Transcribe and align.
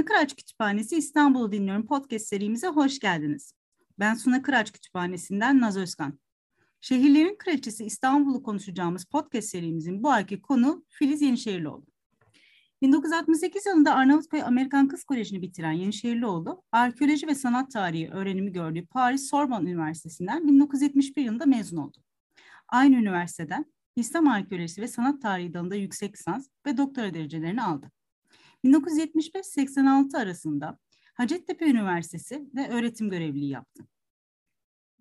Suna 0.00 0.06
Kıraç 0.08 0.36
Kütüphanesi 0.36 0.96
İstanbul'u 0.96 1.52
dinliyorum 1.52 1.86
podcast 1.86 2.26
serimize 2.26 2.66
hoş 2.66 2.98
geldiniz. 2.98 3.54
Ben 3.98 4.14
Suna 4.14 4.42
Kıraç 4.42 4.72
Kütüphanesi'nden 4.72 5.60
Naz 5.60 5.76
Özkan. 5.76 6.18
Şehirlerin 6.80 7.36
Kraliçesi 7.38 7.84
İstanbul'u 7.84 8.42
konuşacağımız 8.42 9.04
podcast 9.04 9.48
serimizin 9.48 10.02
bu 10.02 10.10
ayki 10.10 10.42
konu 10.42 10.84
Filiz 10.88 11.22
Yenişehirlioğlu. 11.22 11.86
1968 12.82 13.66
yılında 13.66 13.94
Arnavutköy 13.94 14.42
Amerikan 14.42 14.88
Kız 14.88 15.04
Koleji'ni 15.04 15.42
bitiren 15.42 15.72
Yenişehirlioğlu, 15.72 16.62
arkeoloji 16.72 17.26
ve 17.26 17.34
sanat 17.34 17.70
tarihi 17.70 18.10
öğrenimi 18.10 18.52
gördüğü 18.52 18.86
Paris 18.86 19.30
Sorbonne 19.30 19.70
Üniversitesi'nden 19.70 20.48
1971 20.48 21.24
yılında 21.24 21.46
mezun 21.46 21.76
oldu. 21.76 21.98
Aynı 22.68 22.96
üniversiteden 22.96 23.64
İslam 23.96 24.28
arkeolojisi 24.28 24.82
ve 24.82 24.88
sanat 24.88 25.22
tarihi 25.22 25.54
dalında 25.54 25.74
yüksek 25.74 26.14
lisans 26.14 26.48
ve 26.66 26.76
doktora 26.76 27.14
derecelerini 27.14 27.62
aldı. 27.62 27.90
1975-86 28.64 30.18
arasında 30.18 30.78
Hacettepe 31.14 31.70
Üniversitesi 31.70 32.48
ve 32.54 32.68
öğretim 32.68 33.10
görevliliği 33.10 33.50
yaptı. 33.50 33.86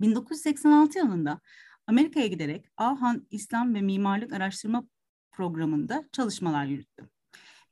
1986 0.02 0.98
yılında 0.98 1.42
Amerika'ya 1.88 2.28
giderek 2.28 2.66
Ahan 2.78 3.28
İslam 3.32 3.76
ve 3.76 3.82
Mimarlık 3.82 4.34
Araştırma 4.34 4.84
Programı'nda 5.32 6.10
çalışmalar 6.12 6.66
yürüttü. 6.66 7.10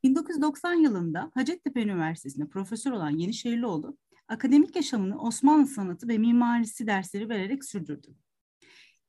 1990 0.04 0.74
yılında 0.74 1.32
Hacettepe 1.34 1.82
Üniversitesi'nde 1.82 2.48
profesör 2.48 2.92
olan 2.92 3.10
Yenişehirlioğlu, 3.10 3.98
akademik 4.28 4.76
yaşamını 4.76 5.22
Osmanlı 5.22 5.68
sanatı 5.68 6.08
ve 6.08 6.18
mimarisi 6.18 6.88
dersleri 6.88 7.30
vererek 7.30 7.66
sürdürdü. 7.66 8.08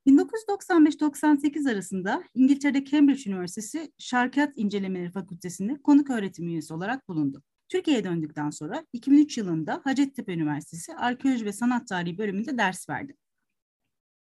1995-98 0.09 1.73
arasında 1.73 2.25
İngiltere'de 2.35 2.85
Cambridge 2.85 3.31
Üniversitesi 3.31 3.93
Şarkiyat 3.99 4.53
İncelemeleri 4.57 5.11
Fakültesi'nde 5.11 5.83
konuk 5.83 6.11
öğretim 6.11 6.49
üyesi 6.49 6.75
olarak 6.75 7.09
bulundu. 7.09 7.43
Türkiye'ye 7.69 8.05
döndükten 8.05 8.51
sonra 8.51 8.87
2003 8.93 9.39
yılında 9.39 9.81
Hacettepe 9.85 10.33
Üniversitesi 10.33 10.95
Arkeoloji 10.95 11.45
ve 11.45 11.53
Sanat 11.53 11.89
Tarihi 11.89 12.19
bölümünde 12.19 12.59
ders 12.59 12.89
verdi. 12.89 13.17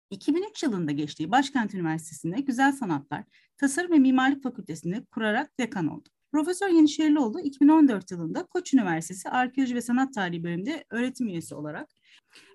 2003 0.10 0.64
yılında 0.64 0.92
geçtiği 0.92 1.32
Başkent 1.32 1.74
Üniversitesi'nde 1.74 2.42
Güzel 2.42 2.72
Sanatlar, 2.72 3.24
Tasarım 3.58 3.92
ve 3.92 4.00
Mimarlık 4.00 4.44
Fakültesi'nde 4.44 5.06
kurarak 5.06 5.60
dekan 5.60 5.88
oldu. 5.88 6.10
Profesör 6.32 6.70
Yenişehirlioğlu 6.70 7.40
2014 7.42 8.12
yılında 8.12 8.44
Koç 8.44 8.74
Üniversitesi 8.74 9.30
Arkeoloji 9.30 9.76
ve 9.76 9.82
Sanat 9.82 10.14
Tarihi 10.14 10.44
bölümünde 10.44 10.86
öğretim 10.90 11.28
üyesi 11.28 11.56
olarak 11.56 11.90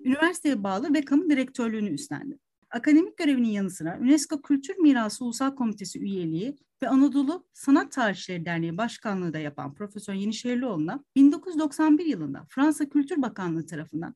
üniversiteye 0.04 0.62
bağlı 0.62 0.94
VEKAM 0.94 1.30
direktörlüğünü 1.30 1.90
üstlendi. 1.90 2.38
Akademik 2.76 3.16
görevinin 3.16 3.48
yanı 3.48 3.70
sıra 3.70 3.98
UNESCO 4.00 4.42
Kültür 4.42 4.76
Mirası 4.76 5.24
Ulusal 5.24 5.54
Komitesi 5.54 5.98
üyeliği 5.98 6.56
ve 6.82 6.88
Anadolu 6.88 7.46
Sanat 7.52 7.92
Tarihçileri 7.92 8.44
Derneği 8.44 8.76
Başkanlığı 8.76 9.32
da 9.32 9.38
yapan 9.38 9.74
Profesör 9.74 10.14
Yenişehirlioğlu'na 10.14 11.04
1991 11.16 12.06
yılında 12.06 12.46
Fransa 12.48 12.88
Kültür 12.88 13.22
Bakanlığı 13.22 13.66
tarafından 13.66 14.14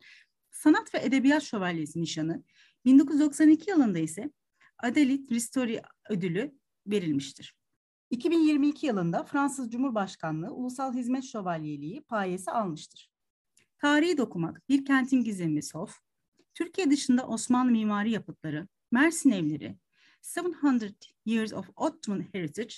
Sanat 0.51 0.95
ve 0.95 0.99
Edebiyat 1.03 1.43
Şövalyesi 1.43 2.01
nişanı, 2.01 2.45
1992 2.85 3.71
yılında 3.71 3.99
ise 3.99 4.31
Adelit 4.79 5.33
Ristori 5.33 5.83
ödülü 6.11 6.55
verilmiştir. 6.87 7.57
2022 8.11 8.87
yılında 8.87 9.25
Fransız 9.25 9.71
Cumhurbaşkanlığı 9.71 10.55
Ulusal 10.55 10.95
Hizmet 10.95 11.25
Şövalyeliği 11.25 12.03
payesi 12.03 12.51
almıştır. 12.51 13.11
Tarihi 13.79 14.19
dokumak, 14.19 14.69
bir 14.69 14.85
kentin 14.85 15.25
gizemi 15.25 15.63
Sof, 15.63 15.99
Türkiye 16.61 16.91
dışında 16.91 17.27
Osmanlı 17.27 17.71
mimari 17.71 18.11
yapıtları, 18.11 18.69
Mersin 18.93 19.31
evleri, 19.31 19.77
700 20.37 20.95
Years 21.25 21.53
of 21.53 21.71
Ottoman 21.77 22.25
Heritage, 22.33 22.75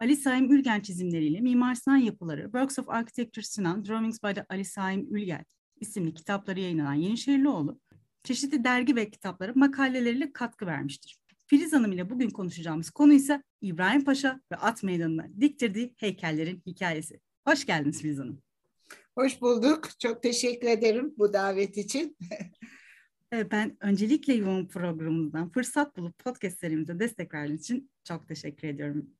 Ali 0.00 0.16
Saim 0.16 0.52
Ülgen 0.52 0.80
çizimleriyle 0.80 1.40
Mimar 1.40 1.74
Sinan 1.74 1.96
yapıları, 1.96 2.42
Works 2.42 2.78
of 2.78 2.88
Architecture 2.88 3.44
Sinan, 3.44 3.84
Drawings 3.84 4.22
by 4.22 4.32
the 4.32 4.46
Ali 4.48 4.64
Saim 4.64 5.14
Ülgen 5.14 5.44
isimli 5.80 6.14
kitapları 6.14 6.60
yayınlanan 6.60 6.94
Yenişehirlioğlu, 6.94 7.80
çeşitli 8.24 8.64
dergi 8.64 8.96
ve 8.96 9.10
kitaplara 9.10 9.52
makaleleriyle 9.54 10.32
katkı 10.32 10.66
vermiştir. 10.66 11.18
Filiz 11.46 11.72
Hanım 11.72 11.92
ile 11.92 12.10
bugün 12.10 12.30
konuşacağımız 12.30 12.90
konu 12.90 13.12
ise 13.12 13.42
İbrahim 13.60 14.04
Paşa 14.04 14.40
ve 14.52 14.56
At 14.56 14.82
Meydanı'na 14.82 15.28
diktirdiği 15.40 15.94
heykellerin 15.96 16.62
hikayesi. 16.66 17.20
Hoş 17.48 17.66
geldiniz 17.66 18.02
Filiz 18.02 18.18
Hanım. 18.18 18.42
Hoş 19.14 19.40
bulduk. 19.40 19.88
Çok 19.98 20.22
teşekkür 20.22 20.68
ederim 20.68 21.14
bu 21.18 21.32
davet 21.32 21.76
için. 21.76 22.16
Ben 23.50 23.76
öncelikle 23.80 24.34
yoğun 24.34 24.66
programımızdan 24.66 25.50
fırsat 25.50 25.96
bulup 25.96 26.18
podcast 26.18 26.58
serimize 26.58 26.98
destek 26.98 27.34
verdiğiniz 27.34 27.60
için 27.60 27.90
çok 28.04 28.28
teşekkür 28.28 28.68
ediyorum 28.68 29.10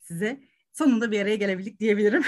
size. 0.00 0.40
Sonunda 0.72 1.10
bir 1.10 1.20
araya 1.20 1.36
gelebildik 1.36 1.80
diyebilirim. 1.80 2.22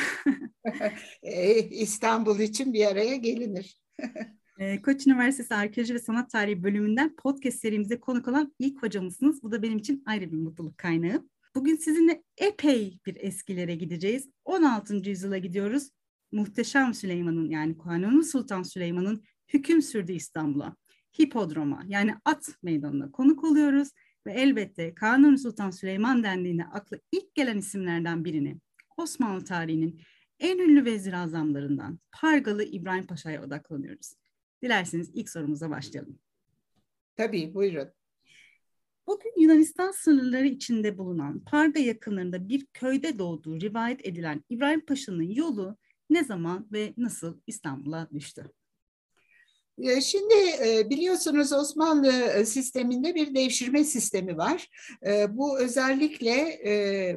İstanbul 1.70 2.38
için 2.38 2.72
bir 2.72 2.86
araya 2.86 3.16
gelinir. 3.16 3.80
Koç 4.84 5.06
Üniversitesi 5.06 5.54
Arkeoloji 5.54 5.94
ve 5.94 5.98
Sanat 5.98 6.30
Tarihi 6.30 6.62
bölümünden 6.62 7.16
podcast 7.16 7.58
serimize 7.58 8.00
konuk 8.00 8.28
olan 8.28 8.54
ilk 8.58 8.82
hocamızsınız. 8.82 9.42
Bu 9.42 9.52
da 9.52 9.62
benim 9.62 9.78
için 9.78 10.02
ayrı 10.06 10.32
bir 10.32 10.36
mutluluk 10.36 10.78
kaynağı. 10.78 11.28
Bugün 11.54 11.76
sizinle 11.76 12.22
epey 12.38 12.98
bir 13.06 13.16
eskilere 13.20 13.74
gideceğiz. 13.74 14.28
16. 14.44 14.94
yüzyıla 14.94 15.38
gidiyoruz. 15.38 15.90
Muhteşem 16.32 16.94
Süleyman'ın 16.94 17.50
yani 17.50 17.78
Kanuni 17.78 18.24
Sultan 18.24 18.62
Süleyman'ın 18.62 19.22
hüküm 19.48 19.82
sürdüğü 19.82 20.12
İstanbul'a. 20.12 20.76
Hipodroma 21.18 21.82
yani 21.86 22.14
at 22.24 22.48
meydanına 22.62 23.10
konuk 23.10 23.44
oluyoruz 23.44 23.88
ve 24.26 24.32
elbette 24.32 24.94
Kanuni 24.94 25.38
Sultan 25.38 25.70
Süleyman 25.70 26.24
dendiğinde 26.24 26.64
akla 26.64 26.98
ilk 27.12 27.34
gelen 27.34 27.58
isimlerden 27.58 28.24
birini 28.24 28.60
Osmanlı 28.96 29.44
tarihinin 29.44 30.00
en 30.40 30.58
ünlü 30.58 30.84
vezir 30.84 31.12
azamlarından 31.12 31.98
Pargalı 32.12 32.64
İbrahim 32.64 33.06
Paşa'ya 33.06 33.44
odaklanıyoruz. 33.44 34.12
Dilerseniz 34.62 35.10
ilk 35.14 35.30
sorumuza 35.30 35.70
başlayalım. 35.70 36.18
Tabii 37.16 37.54
buyurun. 37.54 37.88
Bugün 39.06 39.40
Yunanistan 39.40 39.90
sınırları 39.90 40.46
içinde 40.46 40.98
bulunan 40.98 41.44
Parga 41.44 41.80
yakınlarında 41.80 42.48
bir 42.48 42.66
köyde 42.66 43.18
doğduğu 43.18 43.60
rivayet 43.60 44.06
edilen 44.06 44.44
İbrahim 44.48 44.86
Paşa'nın 44.86 45.30
yolu 45.30 45.76
ne 46.10 46.24
zaman 46.24 46.68
ve 46.72 46.94
nasıl 46.96 47.40
İstanbul'a 47.46 48.08
düştü? 48.14 48.50
Şimdi 50.00 50.34
biliyorsunuz 50.90 51.52
Osmanlı 51.52 52.12
sisteminde 52.46 53.14
bir 53.14 53.34
devşirme 53.34 53.84
sistemi 53.84 54.36
var. 54.36 54.68
Bu 55.28 55.58
özellikle 55.58 56.60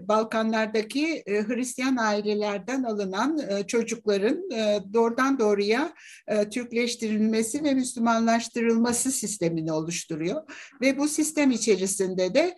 Balkanlardaki 0.07 1.23
Hristiyan 1.27 1.97
ailelerden 1.97 2.83
alınan 2.83 3.41
çocukların 3.67 4.49
doğrudan 4.93 5.39
doğruya 5.39 5.93
Türkleştirilmesi 6.51 7.63
ve 7.63 7.73
Müslümanlaştırılması 7.73 9.11
sistemini 9.11 9.73
oluşturuyor. 9.73 10.41
Ve 10.81 10.97
bu 10.97 11.07
sistem 11.07 11.51
içerisinde 11.51 12.33
de 12.33 12.55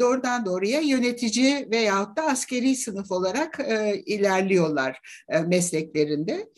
doğrudan 0.00 0.44
doğruya 0.44 0.80
yönetici 0.80 1.68
veyahut 1.70 2.16
da 2.16 2.22
askeri 2.22 2.76
sınıf 2.76 3.10
olarak 3.10 3.60
ilerliyorlar 4.06 5.00
mesleklerinde. 5.46 6.48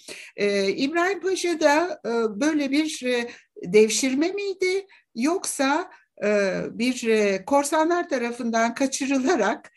İbrahim 0.76 1.20
Paşa 1.20 1.60
da 1.60 2.00
böyle 2.40 2.70
bir 2.70 2.81
bir 2.82 3.02
e, 3.02 3.28
devşirme 3.62 4.28
miydi? 4.28 4.86
Yoksa 5.14 5.90
e, 6.24 6.60
bir 6.70 7.08
e, 7.08 7.44
korsanlar 7.44 8.08
tarafından 8.08 8.74
kaçırılarak 8.74 9.72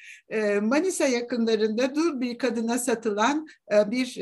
Manisa 0.62 1.08
yakınlarında 1.08 1.96
dur 1.96 2.22
bir 2.22 2.38
kadına 2.38 2.78
satılan 2.78 3.47
bir 3.72 4.16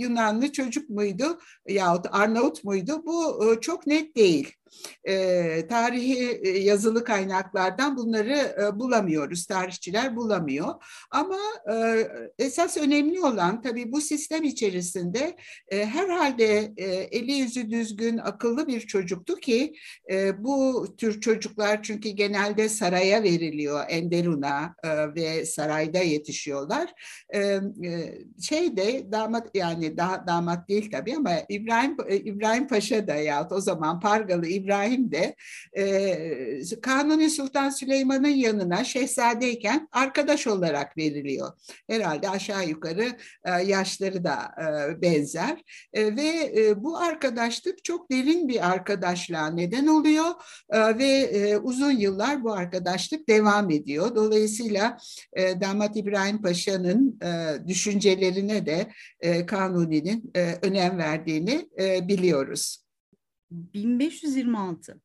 Yunanlı 0.00 0.52
çocuk 0.52 0.90
muydu 0.90 1.38
yahut 1.68 2.06
Arnavut 2.10 2.64
muydu? 2.64 3.02
Bu 3.06 3.56
çok 3.60 3.86
net 3.86 4.16
değil 4.16 4.56
e, 5.04 5.66
tarihi 5.66 6.40
yazılı 6.64 7.04
kaynaklardan 7.04 7.96
bunları 7.96 8.56
e, 8.62 8.78
bulamıyoruz. 8.78 9.46
Tarihçiler 9.46 10.16
bulamıyor. 10.16 10.74
Ama 11.10 11.38
e, 11.72 12.08
esas 12.38 12.76
önemli 12.76 13.20
olan 13.20 13.62
tabii 13.62 13.92
bu 13.92 14.00
sistem 14.00 14.44
içerisinde 14.44 15.36
e, 15.68 15.86
herhalde 15.86 16.72
e, 16.76 16.84
eli 16.86 17.32
yüzü 17.32 17.70
düzgün, 17.70 18.18
akıllı 18.18 18.66
bir 18.66 18.80
çocuktu 18.80 19.36
ki 19.36 19.72
e, 20.10 20.44
bu 20.44 20.86
tür 20.98 21.20
çocuklar 21.20 21.82
çünkü 21.82 22.08
genelde 22.08 22.68
saraya 22.68 23.22
veriliyor, 23.22 23.84
Enderun'a 23.88 24.74
e, 24.84 25.09
ve 25.14 25.46
sarayda 25.46 25.98
yetişiyorlar. 25.98 26.92
E, 27.30 27.38
e, 27.38 27.60
şeyde 28.42 29.12
damat 29.12 29.48
yani 29.54 29.96
daha 29.96 30.26
damat 30.26 30.68
değil 30.68 30.90
tabii 30.90 31.16
ama 31.16 31.32
İbrahim 31.48 31.96
İbrahim 32.10 32.68
Paşa 32.68 33.06
da 33.06 33.14
ya 33.14 33.48
o 33.50 33.60
zaman 33.60 34.00
Pargalı 34.00 34.46
İbrahim 34.46 35.12
de 35.12 35.34
e, 35.76 36.80
Kanuni 36.82 37.30
Sultan 37.30 37.70
Süleyman'ın 37.70 38.28
yanına 38.28 38.84
şehzadeyken 38.84 39.88
arkadaş 39.92 40.46
olarak 40.46 40.96
veriliyor. 40.96 41.52
Herhalde 41.88 42.28
aşağı 42.28 42.68
yukarı 42.68 43.16
e, 43.44 43.50
yaşları 43.50 44.24
da 44.24 44.54
e, 44.58 45.02
benzer 45.02 45.64
e, 45.92 46.16
ve 46.16 46.52
e, 46.56 46.82
bu 46.82 46.98
arkadaşlık 46.98 47.84
çok 47.84 48.10
derin 48.10 48.48
bir 48.48 48.70
arkadaşlığa 48.70 49.46
neden 49.50 49.86
oluyor 49.86 50.26
e, 50.70 50.98
ve 50.98 51.08
e, 51.08 51.56
uzun 51.56 51.90
yıllar 51.90 52.44
bu 52.44 52.52
arkadaşlık 52.52 53.28
devam 53.28 53.70
ediyor. 53.70 54.14
Dolayısıyla 54.14 54.98
e, 55.32 55.60
Damat 55.60 55.96
İbrahim 55.96 56.42
Paşa'nın 56.42 57.18
e, 57.22 57.68
düşüncelerine 57.68 58.66
de 58.66 58.90
e, 59.20 59.46
Kanuni'nin 59.46 60.30
e, 60.34 60.54
önem 60.62 60.98
verdiğini 60.98 61.68
e, 61.80 62.08
biliyoruz. 62.08 62.84
1526 63.50 65.00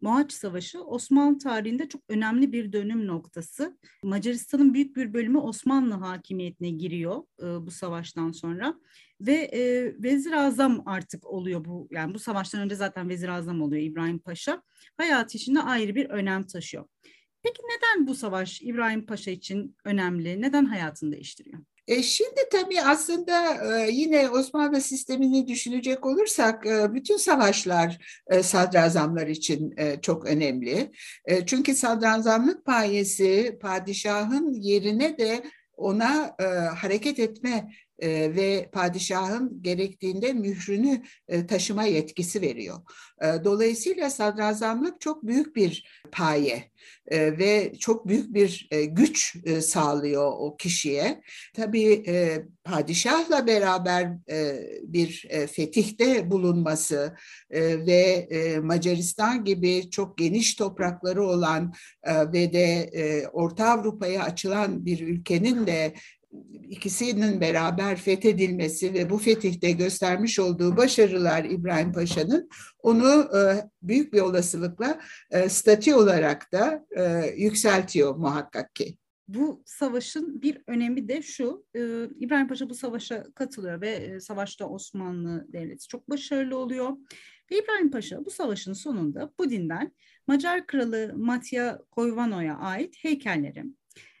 Mohaç 0.00 0.32
Savaşı 0.32 0.84
Osmanlı 0.84 1.38
tarihinde 1.38 1.88
çok 1.88 2.02
önemli 2.08 2.52
bir 2.52 2.72
dönüm 2.72 3.06
noktası. 3.06 3.78
Macaristan'ın 4.04 4.74
büyük 4.74 4.96
bir 4.96 5.14
bölümü 5.14 5.38
Osmanlı 5.38 5.94
hakimiyetine 5.94 6.70
giriyor 6.70 7.22
e, 7.42 7.66
bu 7.66 7.70
savaştan 7.70 8.32
sonra 8.32 8.74
ve 9.20 9.34
e, 9.34 9.94
Vezir 10.02 10.32
Azam 10.32 10.82
artık 10.86 11.26
oluyor 11.26 11.64
bu 11.64 11.88
yani 11.90 12.14
bu 12.14 12.18
savaştan 12.18 12.60
önce 12.60 12.74
zaten 12.74 13.08
Vezir 13.08 13.28
Azam 13.28 13.62
oluyor 13.62 13.82
İbrahim 13.82 14.18
Paşa. 14.18 14.62
Hayatı 14.96 15.38
içinde 15.38 15.60
ayrı 15.60 15.94
bir 15.94 16.10
önem 16.10 16.46
taşıyor. 16.46 16.84
Peki 17.42 17.62
neden 17.62 18.06
bu 18.06 18.14
savaş 18.14 18.62
İbrahim 18.62 19.06
Paşa 19.06 19.30
için 19.30 19.76
önemli? 19.84 20.42
Neden 20.42 20.64
hayatını 20.64 21.12
değiştiriyor? 21.12 21.58
E 21.86 22.02
şimdi 22.02 22.40
tabii 22.52 22.80
aslında 22.82 23.54
e, 23.54 23.90
yine 23.90 24.30
Osmanlı 24.30 24.80
sistemini 24.80 25.48
düşünecek 25.48 26.06
olursak 26.06 26.66
e, 26.66 26.94
bütün 26.94 27.16
savaşlar 27.16 27.98
e, 28.26 28.42
sadrazamlar 28.42 29.26
için 29.26 29.74
çok 30.02 30.26
önemli. 30.26 30.92
Çünkü 31.46 31.74
sadrazamlık 31.74 32.64
payesi 32.64 33.58
padişahın 33.62 34.52
yerine 34.52 35.18
de 35.18 35.42
ona 35.76 36.36
hareket 36.76 37.18
etme 37.18 37.72
ve 38.06 38.68
padişahın 38.72 39.62
gerektiğinde 39.62 40.32
mührünü 40.32 41.02
taşıma 41.48 41.84
yetkisi 41.84 42.40
veriyor. 42.40 42.78
dolayısıyla 43.44 44.10
sadrazamlık 44.10 45.00
çok 45.00 45.26
büyük 45.26 45.56
bir 45.56 45.84
paye 46.12 46.70
e, 47.06 47.38
ve 47.38 47.72
çok 47.78 48.08
büyük 48.08 48.34
bir 48.34 48.68
e, 48.70 48.84
güç 48.84 49.36
e, 49.44 49.60
sağlıyor 49.60 50.32
o 50.38 50.56
kişiye. 50.56 51.22
Tabii 51.54 52.04
e, 52.06 52.42
padişahla 52.64 53.46
beraber 53.46 54.12
e, 54.30 54.60
bir 54.82 55.26
e, 55.28 55.46
fetihte 55.46 56.30
bulunması 56.30 57.16
e, 57.50 57.86
ve 57.86 58.28
e, 58.30 58.58
Macaristan 58.58 59.44
gibi 59.44 59.90
çok 59.90 60.18
geniş 60.18 60.54
toprakları 60.54 61.24
olan 61.24 61.74
e, 62.04 62.32
ve 62.32 62.52
de 62.52 62.90
e, 62.92 63.26
Orta 63.26 63.68
Avrupa'ya 63.68 64.22
açılan 64.22 64.86
bir 64.86 65.00
ülkenin 65.00 65.66
de 65.66 65.94
ikisinin 66.70 67.40
beraber 67.40 67.96
fethedilmesi 67.96 68.94
ve 68.94 69.10
bu 69.10 69.18
fetihte 69.18 69.70
göstermiş 69.70 70.38
olduğu 70.38 70.76
başarılar 70.76 71.44
İbrahim 71.44 71.92
Paşa'nın 71.92 72.48
onu 72.82 73.28
e, 73.38 73.40
büyük 73.82 74.12
bir 74.12 74.20
olasılıkla 74.20 75.00
e, 75.30 75.48
statü 75.48 75.94
olarak 75.94 76.52
da 76.52 76.86
e, 76.96 77.34
yükseltiyor 77.36 78.16
muhakkak 78.16 78.74
ki. 78.74 78.96
Bu 79.28 79.62
savaşın 79.66 80.42
bir 80.42 80.62
önemi 80.66 81.08
de 81.08 81.22
şu, 81.22 81.64
İbrahim 82.20 82.48
Paşa 82.48 82.70
bu 82.70 82.74
savaşa 82.74 83.24
katılıyor 83.34 83.80
ve 83.80 84.20
savaşta 84.20 84.68
Osmanlı 84.68 85.46
Devleti 85.52 85.88
çok 85.88 86.10
başarılı 86.10 86.56
oluyor. 86.58 86.96
Ve 87.50 87.58
İbrahim 87.58 87.90
Paşa 87.90 88.24
bu 88.24 88.30
savaşın 88.30 88.72
sonunda 88.72 89.32
Budin'den 89.38 89.92
Macar 90.26 90.66
Kralı 90.66 91.12
Matya 91.16 91.82
Koivano'ya 91.90 92.56
ait 92.56 93.04
heykelleri, 93.04 93.64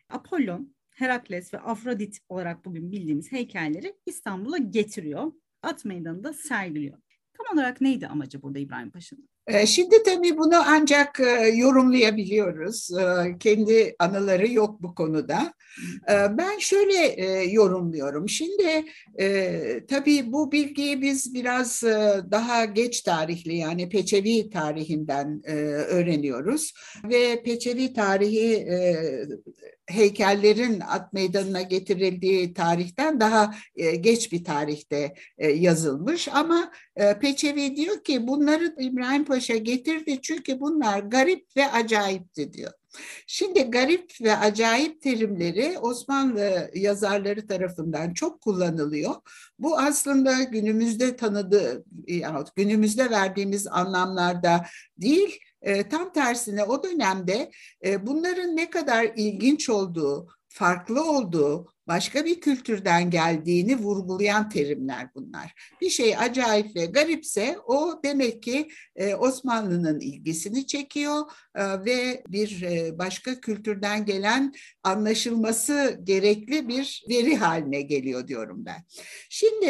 Apollon, 0.08 0.74
Herakles 1.00 1.54
ve 1.54 1.58
Afrodit 1.58 2.18
olarak 2.28 2.64
bugün 2.64 2.92
bildiğimiz 2.92 3.32
heykelleri 3.32 3.94
İstanbul'a 4.06 4.58
getiriyor. 4.58 5.32
At 5.62 5.84
meydanında 5.84 6.32
sergiliyor. 6.32 6.98
Tam 7.38 7.58
olarak 7.58 7.80
neydi 7.80 8.06
amacı 8.06 8.42
burada 8.42 8.58
İbrahim 8.58 8.90
Paşa'nın? 8.90 9.30
Ee, 9.46 9.66
şimdi 9.66 10.02
tabii 10.02 10.38
bunu 10.38 10.62
ancak 10.66 11.20
e, 11.20 11.48
yorumlayabiliyoruz. 11.54 12.90
Ee, 12.98 13.38
kendi 13.40 13.94
anıları 13.98 14.52
yok 14.52 14.82
bu 14.82 14.94
konuda. 14.94 15.54
Ben 16.08 16.58
şöyle 16.58 17.06
e, 17.06 17.44
yorumluyorum. 17.50 18.28
Şimdi 18.28 18.84
e, 19.20 19.86
tabii 19.88 20.32
bu 20.32 20.52
bilgiyi 20.52 21.02
biz 21.02 21.34
biraz 21.34 21.82
daha 22.30 22.64
geç 22.64 23.00
tarihli 23.00 23.56
yani 23.56 23.88
Peçevi 23.88 24.50
tarihinden 24.50 25.42
öğreniyoruz. 25.88 26.72
Ve 27.04 27.42
Peçevi 27.42 27.92
tarihi 27.92 28.66
heykellerin 29.90 30.80
at 30.80 31.12
meydanına 31.12 31.62
getirildiği 31.62 32.54
tarihten 32.54 33.20
daha 33.20 33.54
geç 34.00 34.32
bir 34.32 34.44
tarihte 34.44 35.14
yazılmış. 35.38 36.28
Ama 36.28 36.72
Peçevi 37.20 37.76
diyor 37.76 38.04
ki 38.04 38.26
bunları 38.26 38.74
İbrahim 38.78 39.24
Paşa 39.24 39.56
getirdi 39.56 40.18
çünkü 40.22 40.60
bunlar 40.60 40.98
garip 40.98 41.46
ve 41.56 41.66
acayipti 41.70 42.52
diyor. 42.52 42.72
Şimdi 43.26 43.62
garip 43.62 44.12
ve 44.20 44.36
acayip 44.36 45.02
terimleri 45.02 45.78
Osmanlı 45.78 46.70
yazarları 46.74 47.46
tarafından 47.46 48.14
çok 48.14 48.40
kullanılıyor. 48.40 49.14
Bu 49.58 49.78
aslında 49.78 50.42
günümüzde 50.42 51.16
tanıdığı, 51.16 51.84
günümüzde 52.56 53.10
verdiğimiz 53.10 53.66
anlamlarda 53.66 54.66
değil, 54.98 55.38
e, 55.62 55.88
tam 55.88 56.12
tersine 56.12 56.64
o 56.64 56.82
dönemde 56.82 57.50
e, 57.84 58.06
bunların 58.06 58.56
ne 58.56 58.70
kadar 58.70 59.04
ilginç 59.16 59.70
olduğu, 59.70 60.28
farklı 60.48 61.10
olduğu, 61.10 61.66
başka 61.90 62.24
bir 62.24 62.40
kültürden 62.40 63.10
geldiğini 63.10 63.76
vurgulayan 63.76 64.48
terimler 64.48 65.14
bunlar. 65.14 65.54
Bir 65.80 65.90
şey 65.90 66.16
acayip 66.16 66.76
ve 66.76 66.86
garipse 66.86 67.56
o 67.66 68.00
demek 68.04 68.42
ki 68.42 68.68
e, 68.96 69.14
Osmanlı'nın 69.14 70.00
ilgisini 70.00 70.66
çekiyor 70.66 71.20
e, 71.54 71.84
ve 71.84 72.22
bir 72.28 72.62
e, 72.62 72.98
başka 72.98 73.40
kültürden 73.40 74.04
gelen 74.04 74.52
anlaşılması 74.82 76.00
gerekli 76.04 76.68
bir 76.68 77.04
veri 77.10 77.36
haline 77.36 77.82
geliyor 77.82 78.28
diyorum 78.28 78.64
ben. 78.64 78.84
Şimdi 79.28 79.66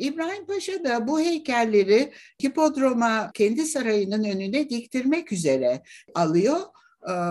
İbrahim 0.00 0.46
Paşa 0.46 0.84
da 0.84 1.08
bu 1.08 1.20
heykelleri 1.20 2.12
hipodroma 2.44 3.30
kendi 3.34 3.66
sarayının 3.66 4.24
önüne 4.24 4.70
diktirmek 4.70 5.32
üzere 5.32 5.82
alıyor. 6.14 6.60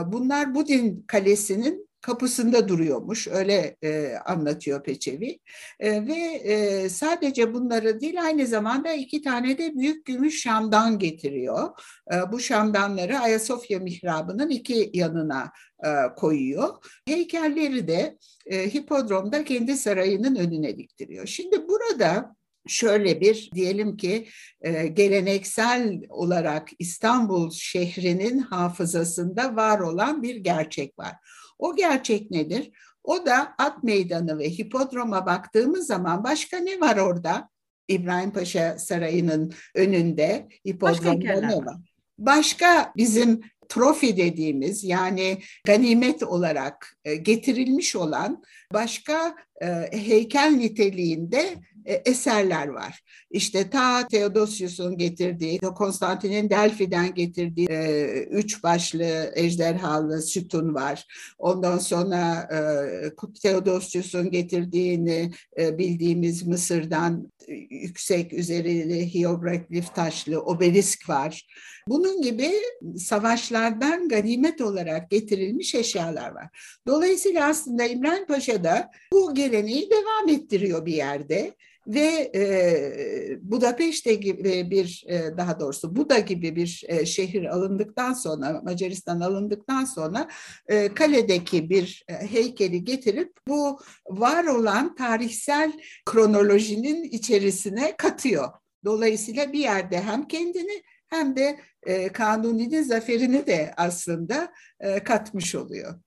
Bunlar 0.08 0.56
Budin 0.56 1.04
Kalesi'nin 1.08 1.93
kapısında 2.04 2.68
duruyormuş 2.68 3.28
öyle 3.28 3.78
e, 3.84 4.16
anlatıyor 4.26 4.84
Peçevi 4.84 5.40
e, 5.80 6.08
ve 6.08 6.16
e, 6.44 6.90
sadece 6.90 7.54
bunları 7.54 8.02
değil 8.02 8.24
aynı 8.24 8.48
zamanda 8.48 8.94
iki 8.94 9.22
tane 9.22 9.58
de 9.58 9.76
büyük 9.76 10.06
gümüş 10.06 10.42
şamdan 10.42 11.00
getiriyor. 11.00 11.70
E, 12.14 12.32
bu 12.32 12.40
şamdanları 12.40 13.20
Ayasofya 13.20 13.80
mihrabının 13.80 14.50
iki 14.50 14.92
yanına 14.94 15.52
e, 15.86 15.90
koyuyor. 16.16 16.70
Heykelleri 17.08 17.88
de 17.88 18.18
e, 18.46 18.74
hipodromda 18.74 19.44
kendi 19.44 19.78
sarayının 19.78 20.36
önüne 20.36 20.78
diktiriyor. 20.78 21.26
Şimdi 21.28 21.68
burada 21.68 22.36
şöyle 22.68 23.22
bir 23.22 23.52
diyelim 23.54 23.98
ki 23.98 24.28
e, 24.62 24.88
geleneksel 24.88 26.02
olarak 26.10 26.70
İstanbul 26.80 27.52
şehrinin 27.52 28.40
hafızasında 28.40 29.56
var 29.56 29.80
olan 29.80 30.24
bir 30.24 30.36
gerçek 30.36 31.00
var. 31.00 31.16
O 31.60 31.76
gerçek 31.76 32.32
nedir? 32.32 32.72
O 33.04 33.26
da 33.26 33.56
at 33.58 33.84
meydanı 33.84 34.40
ve 34.40 34.50
hipodroma 34.50 35.26
baktığımız 35.26 35.88
zaman 35.88 36.24
başka 36.24 36.58
ne 36.58 36.80
var 36.80 36.98
orada? 36.98 37.50
İbrahim 37.88 38.32
Paşa 38.32 38.80
Sarayı'nın 38.80 39.54
önünde 39.76 40.48
hipodromda 40.68 41.42
ne 41.42 41.58
var? 41.58 41.76
Başka 42.18 42.94
bizim 42.98 43.42
trofi 43.70 44.18
dediğimiz 44.18 44.84
yani 44.84 45.38
ganimet 45.66 46.24
olarak 46.24 46.98
e, 47.06 47.16
getirilmiş 47.16 47.96
olan 47.96 48.44
başka 48.74 49.36
e, 49.62 49.68
heykel 49.92 50.50
niteliğinde 50.50 51.56
eserler 51.86 52.68
var. 52.68 53.00
İşte 53.32 53.70
ta 53.70 54.08
Theodosius'un 54.08 54.98
getirdiği, 54.98 55.60
Konstantin'in 55.60 56.50
Delphi'den 56.50 57.14
getirdiği 57.14 57.68
e, 57.70 58.24
üç 58.24 58.64
başlı 58.64 59.32
ejderhalı 59.36 60.22
sütun 60.22 60.74
var. 60.74 61.06
Ondan 61.38 61.78
sonra 61.78 62.50
e, 62.52 63.40
Theodosius'un 63.42 64.32
getirdiğini 64.32 65.32
e, 65.60 65.78
bildiğimiz 65.78 66.48
Mısır'dan 66.48 67.32
e, 67.48 67.54
yüksek 67.70 68.34
üzerinde 68.34 69.14
hieroglif 69.14 69.96
taşlı 69.96 70.42
obelisk 70.42 71.10
var. 71.10 71.48
Bunun 71.88 72.22
gibi 72.22 72.52
savaşlardan 72.98 74.10
ganimet 74.10 74.62
olarak 74.62 75.10
getirilmiş 75.10 75.76
eşyalar 75.76 76.32
var. 76.32 76.80
Dolayısıyla 76.88 77.48
aslında 77.48 77.86
İbrahim 77.86 78.26
Paşa 78.26 78.64
da 78.64 78.92
bu 79.14 79.34
geleneği 79.34 79.90
devam 79.90 80.30
ettiriyor 80.30 80.86
bir 80.86 80.94
yerde. 80.94 81.54
Ve 81.88 82.32
e, 82.36 83.38
Budapeşte 83.42 84.14
gibi 84.14 84.72
bir 84.72 85.04
e, 85.08 85.38
daha 85.38 85.60
doğrusu 85.60 85.96
Buda 85.96 86.20
gibi 86.20 86.56
bir 86.56 86.84
e, 86.88 87.06
şehir 87.06 87.46
alındıktan 87.46 88.14
sonra 88.14 88.62
Macaristan 88.64 89.20
alındıktan 89.20 89.86
sonra 89.86 90.28
e, 90.68 90.94
kaledeki 90.94 91.70
bir 91.70 92.06
e, 92.08 92.14
heykeli 92.14 92.84
getirip 92.84 93.32
bu 93.48 93.80
var 94.10 94.46
olan 94.46 94.96
tarihsel 94.96 95.74
kronolojinin 96.06 97.04
içerisine 97.04 97.98
katıyor. 97.98 98.50
Dolayısıyla 98.86 99.54
bir 99.54 99.60
yerde 99.60 100.02
hem 100.02 100.28
kendini 100.28 100.84
hem 101.08 101.36
de 101.36 101.60
e, 101.84 102.10
Kanuni'nin 102.10 102.84
zaferini 102.84 103.48
de 103.48 103.74
aslında 103.78 104.54
e, 104.80 105.04
katmış 105.04 105.56
oluyor. 105.56 106.00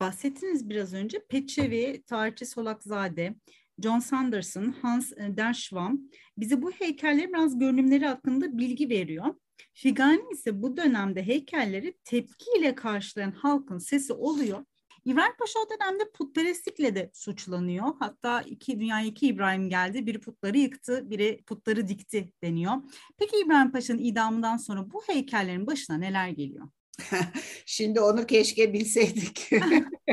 Bahsettiniz 0.00 0.68
biraz 0.68 0.94
önce 0.94 1.18
Peçevi, 1.28 2.02
tarihçi 2.06 2.46
Solakzade, 2.46 3.34
John 3.82 3.98
Sanderson, 3.98 4.74
Hans 4.82 5.12
e, 5.12 5.36
Derschwam 5.36 6.00
bize 6.38 6.62
bu 6.62 6.70
heykellerin 6.70 7.32
biraz 7.32 7.58
görünümleri 7.58 8.06
hakkında 8.06 8.58
bilgi 8.58 8.88
veriyor. 8.88 9.34
Figani 9.74 10.22
ise 10.32 10.62
bu 10.62 10.76
dönemde 10.76 11.26
heykelleri 11.26 11.94
tepkiyle 12.04 12.74
karşılayan 12.74 13.32
halkın 13.32 13.78
sesi 13.78 14.12
oluyor. 14.12 14.64
İbrahim 15.04 15.36
Paşa 15.38 15.58
o 15.58 15.70
dönemde 15.70 16.10
putperestlikle 16.14 16.94
de 16.94 17.10
suçlanıyor. 17.14 17.86
Hatta 17.98 18.42
iki 18.42 18.80
dünyaya 18.80 19.06
iki 19.06 19.26
İbrahim 19.26 19.68
geldi. 19.68 20.06
Biri 20.06 20.20
putları 20.20 20.58
yıktı, 20.58 21.10
biri 21.10 21.42
putları 21.46 21.88
dikti 21.88 22.32
deniyor. 22.42 22.72
Peki 23.18 23.36
İbrahim 23.46 23.72
Paşa'nın 23.72 23.98
idamından 23.98 24.56
sonra 24.56 24.92
bu 24.92 25.02
heykellerin 25.06 25.66
başına 25.66 25.96
neler 25.96 26.28
geliyor? 26.28 26.68
Şimdi 27.66 28.00
onu 28.00 28.26
keşke 28.26 28.72
bilseydik. 28.72 29.50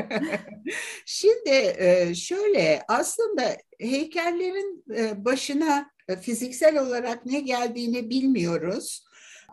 Şimdi 1.06 1.50
e, 1.78 2.14
şöyle 2.14 2.82
aslında 2.88 3.56
heykellerin 3.80 4.84
e, 4.96 5.24
başına 5.24 5.90
e, 6.08 6.16
fiziksel 6.16 6.78
olarak 6.78 7.26
ne 7.26 7.40
geldiğini 7.40 8.10
bilmiyoruz. 8.10 9.04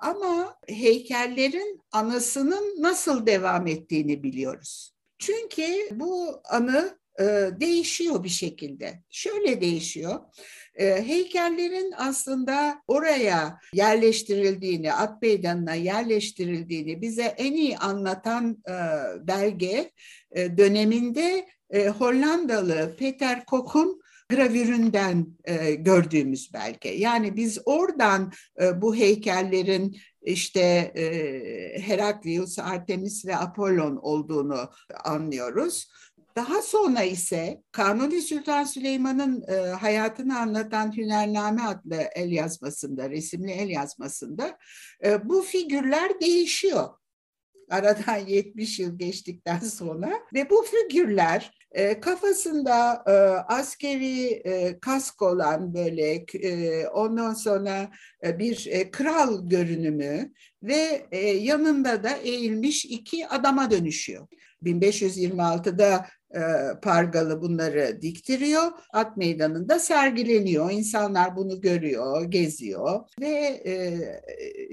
Ama 0.02 0.58
heykellerin 0.68 1.82
anısının 1.92 2.82
nasıl 2.82 3.26
devam 3.26 3.68
ettiğini 3.68 4.24
biliyoruz. 4.24 4.94
Çünkü 5.20 5.90
bu 5.92 6.42
anı 6.50 6.99
değişiyor 7.60 8.24
bir 8.24 8.30
şekilde. 8.30 9.04
Şöyle 9.10 9.62
değişiyor. 9.62 10.20
E, 10.76 11.08
heykellerin 11.08 11.94
aslında 11.98 12.82
oraya 12.88 13.60
yerleştirildiğini, 13.74 14.94
at 14.94 15.22
meydanına 15.22 15.74
yerleştirildiğini 15.74 17.02
bize 17.02 17.24
en 17.24 17.54
iyi 17.54 17.78
anlatan 17.78 18.64
e, 18.70 18.74
belge 19.28 19.92
e, 20.32 20.58
döneminde 20.58 21.48
e, 21.70 21.88
Hollandalı 21.88 22.96
Peter 23.00 23.46
Koch'un 23.46 24.02
gravüründen 24.30 25.28
e, 25.46 25.74
gördüğümüz 25.74 26.54
belge. 26.54 26.90
Yani 26.90 27.36
biz 27.36 27.60
oradan 27.66 28.32
e, 28.62 28.82
bu 28.82 28.96
heykellerin 28.96 29.98
işte 30.22 30.62
e, 30.96 31.04
Heraklius, 31.82 32.60
Artemis 32.60 33.26
ve 33.26 33.36
Apollon 33.36 33.96
olduğunu 33.96 34.70
anlıyoruz. 35.04 35.92
Daha 36.40 36.62
sonra 36.62 37.04
ise 37.04 37.64
Kanuni 37.72 38.22
Sultan 38.22 38.64
Süleyman'ın 38.64 39.44
e, 39.48 39.54
hayatını 39.54 40.40
anlatan 40.40 40.98
Hünername 40.98 41.62
adlı 41.62 41.96
el 42.16 42.32
yazmasında, 42.32 43.10
resimli 43.10 43.52
el 43.52 43.70
yazmasında 43.70 44.58
e, 45.06 45.30
bu 45.30 45.42
figürler 45.42 46.22
değişiyor. 46.22 46.90
Aradan 47.70 48.18
70 48.28 48.80
yıl 48.80 48.98
geçtikten 48.98 49.60
sonra 49.60 50.14
ve 50.34 50.50
bu 50.50 50.64
figürler 50.64 51.52
e, 51.72 52.00
kafasında 52.00 53.04
e, 53.08 53.12
askeri 53.54 54.26
e, 54.26 54.80
kask 54.80 55.22
olan 55.22 55.74
böyle 55.74 56.26
e, 56.34 56.88
ondan 56.88 57.34
sonra 57.34 57.92
e, 58.24 58.40
bir 58.40 58.68
e, 58.70 58.92
kral 58.92 59.50
görünümü 59.50 60.34
ve 60.64 61.08
e, 61.12 61.20
yanında 61.28 62.04
da 62.04 62.10
eğilmiş 62.10 62.86
iki 62.86 63.28
adama 63.28 63.72
dönüşüyor. 63.72 64.28
1526'da 64.64 65.94
e, 65.96 66.19
Pargalı 66.82 67.42
bunları 67.42 68.02
diktiriyor. 68.02 68.72
At 68.94 69.18
meydanında 69.18 69.80
sergileniyor. 69.80 70.72
İnsanlar 70.72 71.36
bunu 71.36 71.62
görüyor, 71.62 72.24
geziyor 72.24 73.00
ve 73.20 73.62
e, 73.66 73.98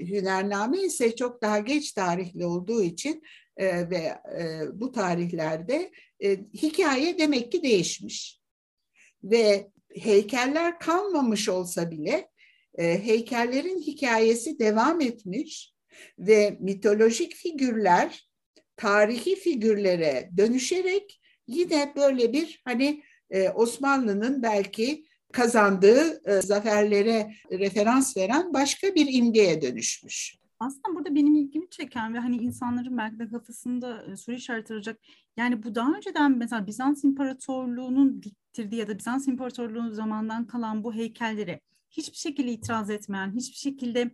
Hünername 0.07 0.81
ise 0.81 1.15
çok 1.15 1.41
daha 1.41 1.59
geç 1.59 1.91
tarihli 1.91 2.45
olduğu 2.45 2.83
için 2.83 3.23
e, 3.57 3.89
ve 3.89 4.13
e, 4.39 4.61
bu 4.73 4.91
tarihlerde 4.91 5.91
e, 6.23 6.37
hikaye 6.53 7.17
demek 7.17 7.51
ki 7.51 7.63
değişmiş. 7.63 8.41
Ve 9.23 9.71
heykeller 9.95 10.79
kalmamış 10.79 11.49
olsa 11.49 11.91
bile 11.91 12.29
e, 12.77 13.05
heykellerin 13.05 13.81
hikayesi 13.81 14.59
devam 14.59 15.01
etmiş 15.01 15.73
ve 16.19 16.57
mitolojik 16.59 17.35
figürler 17.35 18.29
tarihi 18.75 19.35
figürlere 19.35 20.29
dönüşerek 20.37 21.21
yine 21.47 21.93
böyle 21.95 22.33
bir 22.33 22.61
hani 22.65 23.03
e, 23.29 23.49
Osmanlı'nın 23.49 24.43
belki 24.43 25.05
kazandığı 25.33 26.29
e, 26.29 26.41
zaferlere 26.41 27.33
referans 27.51 28.17
veren 28.17 28.53
başka 28.53 28.95
bir 28.95 29.13
imgeye 29.13 29.61
dönüşmüş. 29.61 30.37
Aslında 30.59 30.95
burada 30.95 31.15
benim 31.15 31.35
ilgimi 31.35 31.69
çeken 31.69 32.13
ve 32.13 32.19
hani 32.19 32.37
insanların 32.37 32.97
belki 32.97 33.19
de 33.19 33.27
kafasında 33.29 34.03
e, 34.11 34.15
soru 34.15 34.35
işareti 34.35 34.73
arayacak. 34.73 34.99
Yani 35.37 35.63
bu 35.63 35.75
daha 35.75 35.93
önceden 35.93 36.37
mesela 36.37 36.67
Bizans 36.67 37.03
İmparatorluğu'nun 37.03 38.23
diktirdiği 38.23 38.79
ya 38.79 38.87
da 38.87 38.97
Bizans 38.97 39.27
İmparatorluğu 39.27 39.91
zamandan 39.91 40.47
kalan 40.47 40.83
bu 40.83 40.93
heykelleri 40.93 41.61
hiçbir 41.89 42.17
şekilde 42.17 42.51
itiraz 42.51 42.89
etmeyen, 42.89 43.35
hiçbir 43.35 43.57
şekilde 43.57 44.11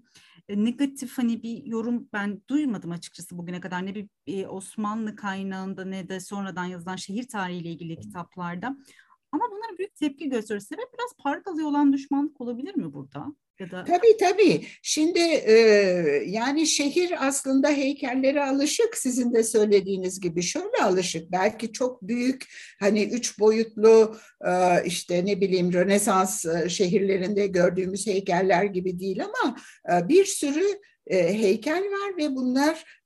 e, 0.50 0.64
negatif 0.64 1.18
hani 1.18 1.44
bir 1.44 1.64
yorum 1.66 2.10
ben 2.14 2.42
duymadım 2.50 2.92
açıkçası 2.92 3.38
bugüne 3.38 3.62
kadar 3.62 3.86
ne 3.86 3.96
bir 3.96 4.10
e, 4.28 4.48
Osmanlı 4.48 5.16
kaynağında 5.16 5.86
ne 5.86 6.10
de 6.10 6.20
sonradan 6.20 6.66
yazılan 6.66 6.96
şehir 6.96 7.28
tarihiyle 7.28 7.70
ilgili 7.70 8.00
kitaplarda. 8.00 8.78
Ama 9.32 9.44
bunlara 9.52 9.78
büyük 9.78 9.96
tepki 9.96 10.30
gösteriyor. 10.30 10.62
Sebep 10.62 10.94
biraz 10.94 11.16
pargalıya 11.24 11.68
olan 11.68 11.94
düşmanlık 11.94 12.42
olabilir 12.42 12.76
mi 12.76 12.94
burada? 12.94 13.36
Ya 13.64 13.72
da... 13.72 13.84
Tabii 13.84 14.18
tabii. 14.20 14.66
Şimdi 14.82 15.20
e, 15.20 15.54
yani 16.28 16.68
şehir 16.68 17.28
aslında 17.28 17.70
heykellere 17.70 18.44
alışık 18.44 18.98
sizin 18.98 19.34
de 19.34 19.44
söylediğiniz 19.44 20.20
gibi. 20.20 20.42
Şöyle 20.42 20.84
alışık. 20.84 21.32
Belki 21.32 21.72
çok 21.72 22.02
büyük 22.02 22.46
hani 22.80 23.04
üç 23.04 23.40
boyutlu 23.40 24.18
e, 24.46 24.52
işte 24.86 25.26
ne 25.26 25.42
bileyim 25.42 25.74
Rönesans 25.74 26.46
e, 26.46 26.70
şehirlerinde 26.70 27.48
gördüğümüz 27.48 28.08
heykeller 28.08 28.64
gibi 28.64 29.00
değil 29.00 29.22
ama 29.24 29.58
e, 29.92 30.10
bir 30.10 30.26
sürü 30.26 30.66
e, 31.08 31.40
heykel 31.40 31.84
var 31.84 32.18
ve 32.18 32.36
bunlar 32.36 33.03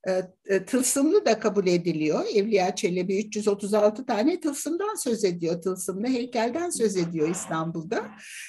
tılsımlı 0.67 1.25
da 1.25 1.39
kabul 1.39 1.67
ediliyor. 1.67 2.25
Evliya 2.35 2.75
Çelebi 2.75 3.19
336 3.19 4.05
tane 4.05 4.39
tılsımdan 4.39 4.95
söz 4.95 5.23
ediyor, 5.23 5.61
tılsımlı 5.61 6.07
heykelden 6.07 6.69
söz 6.69 6.97
ediyor 6.97 7.29
İstanbul'da. 7.29 8.05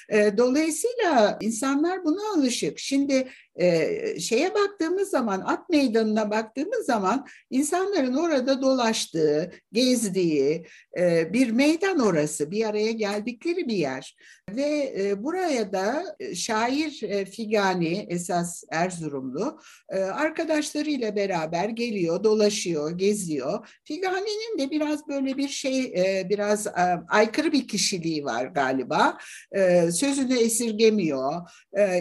E, 0.09 0.37
dolayısıyla 0.37 1.37
insanlar 1.41 2.05
buna 2.05 2.33
alışık. 2.35 2.79
Şimdi 2.79 3.27
şeye 4.19 4.53
baktığımız 4.53 5.09
zaman, 5.09 5.41
at 5.45 5.69
meydanına 5.69 6.31
baktığımız 6.31 6.85
zaman 6.85 7.27
insanların 7.49 8.13
orada 8.13 8.61
dolaştığı, 8.61 9.51
gezdiği 9.71 10.65
bir 11.33 11.51
meydan 11.51 11.99
orası, 11.99 12.51
bir 12.51 12.65
araya 12.65 12.91
geldikleri 12.91 13.67
bir 13.67 13.75
yer. 13.75 14.17
Ve 14.49 15.13
buraya 15.23 15.73
da 15.73 16.15
şair 16.35 17.25
Figani, 17.25 18.07
esas 18.09 18.63
Erzurumlu, 18.71 19.59
arkadaşlarıyla 20.13 21.15
beraber 21.15 21.48
beraber 21.51 21.69
geliyor, 21.69 22.23
dolaşıyor, 22.23 22.97
geziyor. 22.97 23.67
Figani'nin 23.83 24.59
de 24.59 24.71
biraz 24.71 25.07
böyle 25.07 25.37
bir 25.37 25.47
şey, 25.47 25.83
e, 25.83 26.27
biraz 26.29 26.67
e, 26.67 26.71
aykırı 27.09 27.51
bir 27.51 27.67
kişiliği 27.67 28.25
var 28.25 28.45
galiba. 28.45 29.17
E, 29.51 29.91
sözünü 29.91 30.37
esirgemiyor. 30.37 31.33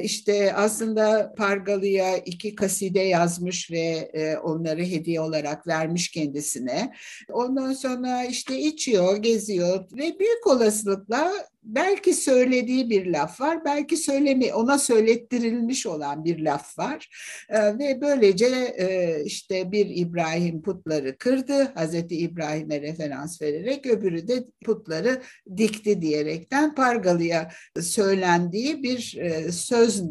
İşte 0.03 0.55
aslında 0.55 1.35
Pargalı'ya 1.37 2.17
iki 2.17 2.55
kaside 2.55 3.01
yazmış 3.01 3.71
ve 3.71 4.11
onları 4.43 4.83
hediye 4.83 5.21
olarak 5.21 5.67
vermiş 5.67 6.11
kendisine. 6.11 6.95
Ondan 7.33 7.73
sonra 7.73 8.25
işte 8.25 8.59
içiyor, 8.59 9.17
geziyor 9.17 9.85
ve 9.93 10.19
büyük 10.19 10.47
olasılıkla 10.47 11.33
belki 11.69 12.15
söylediği 12.15 12.91
bir 12.91 13.07
laf 13.07 13.41
var, 13.41 13.65
belki 13.65 13.97
söyleme 13.97 14.55
ona 14.55 14.79
söylettirilmiş 14.79 15.87
olan 15.87 16.25
bir 16.25 16.39
laf 16.39 16.79
var. 16.79 17.09
E, 17.49 17.79
ve 17.79 17.99
böylece 18.01 18.47
e, 18.79 19.19
işte 19.25 19.73
bir 19.73 19.87
İbrahim 19.87 20.63
putları 20.63 21.19
kırdı, 21.19 21.73
Hazreti 21.75 22.17
İbrahim'e 22.17 22.81
referans 22.81 23.43
vererek 23.43 23.87
öbürü 23.87 24.29
de 24.29 24.45
putları 24.65 25.23
dikti 25.57 26.03
diyerekten 26.03 26.75
Pargalı'ya 26.75 27.51
söylendiği 27.81 28.83
bir 28.83 29.17
e, 29.21 29.53
söz 29.53 30.03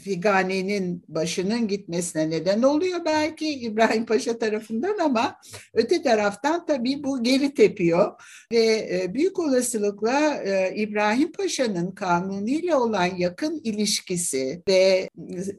Figani'nin 0.00 1.04
başının 1.08 1.68
gitmesine 1.68 2.30
neden 2.30 2.62
oluyor 2.62 3.04
belki 3.04 3.48
İbrahim 3.48 4.06
Paşa 4.06 4.38
tarafından 4.38 4.98
ama 4.98 5.36
öte 5.74 6.02
taraftan 6.02 6.66
tabii 6.66 7.04
bu 7.04 7.22
geri 7.22 7.54
tepiyor 7.54 8.12
ve 8.52 8.88
e, 8.92 9.14
büyük 9.14 9.38
olasılıkla 9.38 10.34
e, 10.34 10.74
İbrahim 10.76 11.32
Paşa'nın 11.32 11.90
Kanuni 11.90 12.50
ile 12.50 12.74
olan 12.74 13.06
yakın 13.16 13.60
ilişkisi 13.64 14.62
ve 14.68 15.08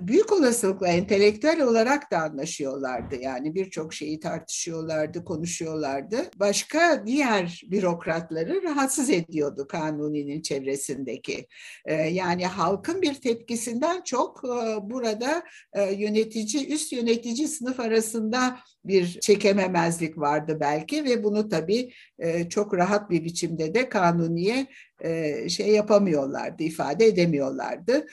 büyük 0.01 0.31
olasılıkla 0.31 0.87
entelektüel 0.87 1.61
olarak 1.61 2.11
da 2.11 2.17
anlaşıyorlardı. 2.17 3.15
Yani 3.15 3.55
birçok 3.55 3.93
şeyi 3.93 4.19
tartışıyorlardı, 4.19 5.25
konuşuyorlardı. 5.25 6.17
Başka 6.39 7.03
diğer 7.05 7.61
bürokratları 7.71 8.63
rahatsız 8.63 9.09
ediyordu 9.09 9.67
Kanuni'nin 9.67 10.41
çevresindeki. 10.41 11.47
E, 11.85 11.93
yani 11.93 12.45
halkın 12.45 13.01
bir 13.01 13.13
tepkisinden 13.13 13.92
çok 14.05 14.43
burada 14.81 15.43
yönetici, 15.97 16.73
üst 16.73 16.93
yönetici 16.93 17.47
sınıf 17.47 17.79
arasında 17.79 18.59
bir 18.85 19.19
çekememezlik 19.19 20.17
vardı 20.17 20.57
belki 20.59 21.03
ve 21.03 21.23
bunu 21.23 21.49
tabii 21.49 21.93
çok 22.49 22.73
rahat 22.73 23.09
bir 23.09 23.23
biçimde 23.23 23.73
de 23.73 23.89
kanuniye 23.89 24.67
şey 25.49 25.67
yapamıyorlardı, 25.67 26.63
ifade 26.63 27.05
edemiyorlardı. 27.05 28.05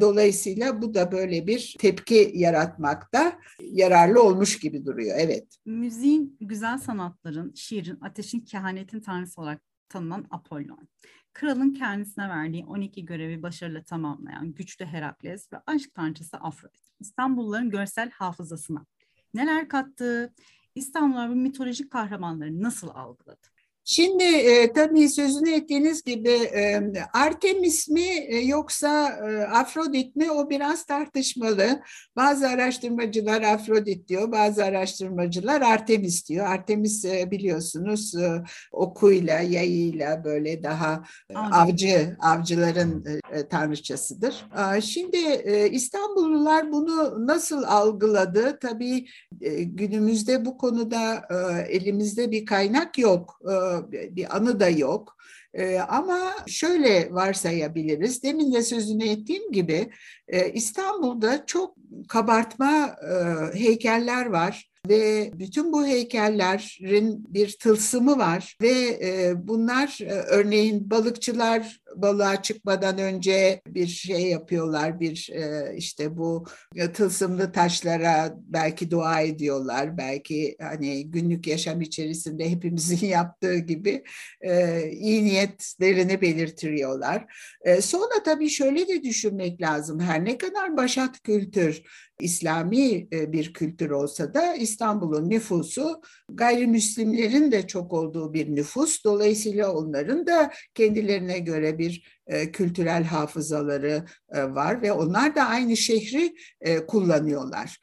Dolayısıyla 0.00 0.82
bu 0.82 0.94
da 0.94 1.12
böyle 1.12 1.46
bir 1.46 1.76
tepki 1.78 2.32
yaratmakta 2.34 3.38
yararlı 3.60 4.22
olmuş 4.22 4.58
gibi 4.58 4.86
duruyor. 4.86 5.16
Evet. 5.20 5.46
Müziğin, 5.66 6.36
güzel 6.40 6.78
sanatların, 6.78 7.52
şiirin, 7.54 7.98
ateşin, 8.00 8.40
kehanetin 8.40 9.00
tanrısı 9.00 9.40
olarak 9.40 9.60
tanınan 9.88 10.26
Apollon. 10.30 10.88
Kralın 11.36 11.70
kendisine 11.70 12.28
verdiği 12.28 12.64
12 12.64 13.04
görevi 13.04 13.42
başarıyla 13.42 13.82
tamamlayan 13.82 14.54
güçlü 14.54 14.84
Herakles 14.84 15.52
ve 15.52 15.56
aşk 15.66 15.94
tanrıçısı 15.94 16.36
Afrodit. 16.36 16.90
İstanbulluların 17.00 17.70
görsel 17.70 18.10
hafızasına 18.10 18.86
neler 19.34 19.68
kattı? 19.68 20.34
İstanbullular 20.74 21.30
bu 21.30 21.34
mitolojik 21.34 21.90
kahramanları 21.90 22.62
nasıl 22.62 22.88
algıladı? 22.88 23.46
Şimdi 23.88 24.24
e, 24.24 24.72
tabii 24.72 25.08
sözünü 25.08 25.50
ettiğiniz 25.50 26.02
gibi 26.02 26.30
e, 26.30 26.82
Artemis 27.12 27.88
mi 27.88 28.08
e, 28.28 28.38
yoksa 28.38 29.08
e, 29.08 29.44
Afrodit 29.44 30.16
mi 30.16 30.30
o 30.30 30.50
biraz 30.50 30.84
tartışmalı. 30.86 31.82
Bazı 32.16 32.48
araştırmacılar 32.48 33.42
Afrodit 33.42 34.08
diyor, 34.08 34.32
bazı 34.32 34.64
araştırmacılar 34.64 35.60
Artemis 35.60 36.28
diyor. 36.28 36.46
Artemis 36.46 37.04
e, 37.04 37.30
biliyorsunuz 37.30 38.14
e, 38.14 38.42
okuyla, 38.72 39.40
yayıyla 39.40 40.24
böyle 40.24 40.62
daha 40.62 41.04
e, 41.30 41.36
avcı, 41.36 42.16
avcıların 42.20 43.04
e, 43.32 43.48
tanrıçasıdır. 43.48 44.46
E, 44.76 44.80
şimdi 44.80 45.16
e, 45.16 45.70
İstanbullular 45.70 46.72
bunu 46.72 47.26
nasıl 47.26 47.62
algıladı? 47.62 48.58
Tabii 48.62 49.06
e, 49.40 49.62
günümüzde 49.62 50.44
bu 50.44 50.58
konuda 50.58 51.14
e, 51.30 51.60
elimizde 51.60 52.30
bir 52.30 52.46
kaynak 52.46 52.98
yok. 52.98 53.40
E, 53.44 53.75
bir 53.92 54.36
anı 54.36 54.60
da 54.60 54.68
yok. 54.68 55.16
E, 55.54 55.78
ama 55.78 56.34
şöyle 56.46 57.12
varsayabiliriz. 57.12 58.22
Demin 58.22 58.52
de 58.52 58.62
sözünü 58.62 59.08
ettiğim 59.08 59.52
gibi 59.52 59.90
e, 60.28 60.52
İstanbul'da 60.52 61.46
çok 61.46 61.76
kabartma 62.08 62.96
e, 63.10 63.58
heykeller 63.58 64.26
var 64.26 64.70
ve 64.88 65.30
bütün 65.34 65.72
bu 65.72 65.86
heykellerin 65.86 67.34
bir 67.34 67.56
tılsımı 67.60 68.18
var 68.18 68.56
ve 68.62 68.98
e, 69.02 69.32
bunlar 69.48 69.98
örneğin 70.28 70.90
balıkçılar 70.90 71.80
balığa 72.02 72.42
çıkmadan 72.42 72.98
önce 72.98 73.60
bir 73.66 73.86
şey 73.86 74.22
yapıyorlar 74.22 75.00
bir 75.00 75.30
e, 75.32 75.74
işte 75.76 76.16
bu 76.16 76.46
tılsımlı 76.94 77.52
taşlara 77.52 78.34
belki 78.38 78.90
dua 78.90 79.20
ediyorlar 79.20 79.98
belki 79.98 80.56
hani 80.60 81.10
günlük 81.10 81.46
yaşam 81.46 81.80
içerisinde 81.80 82.50
hepimizin 82.50 83.06
yaptığı 83.06 83.58
gibi 83.58 84.04
e, 84.40 84.82
iyi 84.90 85.24
niyetlerini 85.24 86.20
belirtiyorlar. 86.20 87.24
E, 87.64 87.80
sonra 87.80 88.22
tabii 88.24 88.50
şöyle 88.50 88.88
de 88.88 89.02
düşünmek 89.02 89.60
lazım 89.60 90.00
her 90.00 90.24
ne 90.24 90.38
kadar 90.38 90.76
başat 90.76 91.22
kültür 91.22 91.82
İslami 92.20 93.10
bir 93.10 93.52
kültür 93.52 93.90
olsa 93.90 94.34
da 94.34 94.54
İstanbul'un 94.54 95.30
nüfusu 95.30 96.00
gayrimüslimlerin 96.28 97.52
de 97.52 97.66
çok 97.66 97.92
olduğu 97.92 98.34
bir 98.34 98.56
nüfus. 98.56 99.04
Dolayısıyla 99.04 99.72
onların 99.72 100.26
da 100.26 100.50
kendilerine 100.74 101.38
göre 101.38 101.78
bir 101.78 101.85
mesmo 101.86 102.02
e, 102.26 102.52
kültürel 102.52 103.04
hafızaları 103.04 104.04
e, 104.30 104.42
var 104.42 104.82
ve 104.82 104.92
onlar 104.92 105.34
da 105.34 105.42
aynı 105.42 105.76
şehri 105.76 106.34
e, 106.60 106.86
kullanıyorlar. 106.86 107.78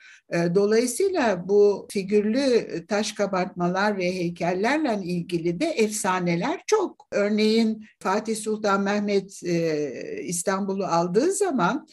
Dolayısıyla 0.56 1.48
bu 1.48 1.88
figürlü 1.92 2.68
taş 2.88 3.12
kabartmalar 3.12 3.98
ve 3.98 4.06
heykellerle 4.06 5.00
ilgili 5.04 5.60
de 5.60 5.66
efsaneler 5.66 6.62
çok. 6.68 7.08
Örneğin 7.12 7.86
Fatih 8.00 8.36
Sultan 8.36 8.82
Mehmet 8.82 9.44
İstanbul'u 10.24 10.86
aldığı 10.86 11.32
zaman 11.32 11.88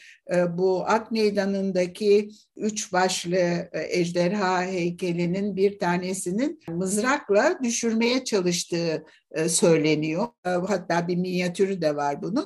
bu 0.48 0.84
At 0.86 1.10
Meydanı'ndaki 1.10 2.30
üç 2.56 2.92
başlı 2.92 3.36
e, 3.36 3.68
ejderha 3.88 4.62
heykelinin 4.62 5.56
bir 5.56 5.78
tanesinin 5.78 6.60
mızrakla 6.68 7.58
düşürmeye 7.62 8.24
çalıştığı 8.24 9.04
söyleniyor. 9.48 10.26
Hatta 10.44 11.08
bir 11.08 11.16
minyatürü 11.16 11.82
de 11.82 11.96
var 11.96 12.22
bunun. 12.22 12.39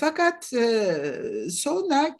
Fakat 0.00 0.44
sonra 1.50 2.16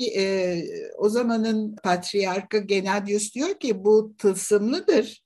o 0.99 1.09
zamanın 1.09 1.77
patriarkı 1.77 2.59
Genadius 2.59 3.35
diyor 3.35 3.55
ki 3.55 3.85
bu 3.85 4.15
tılsımlıdır 4.19 5.23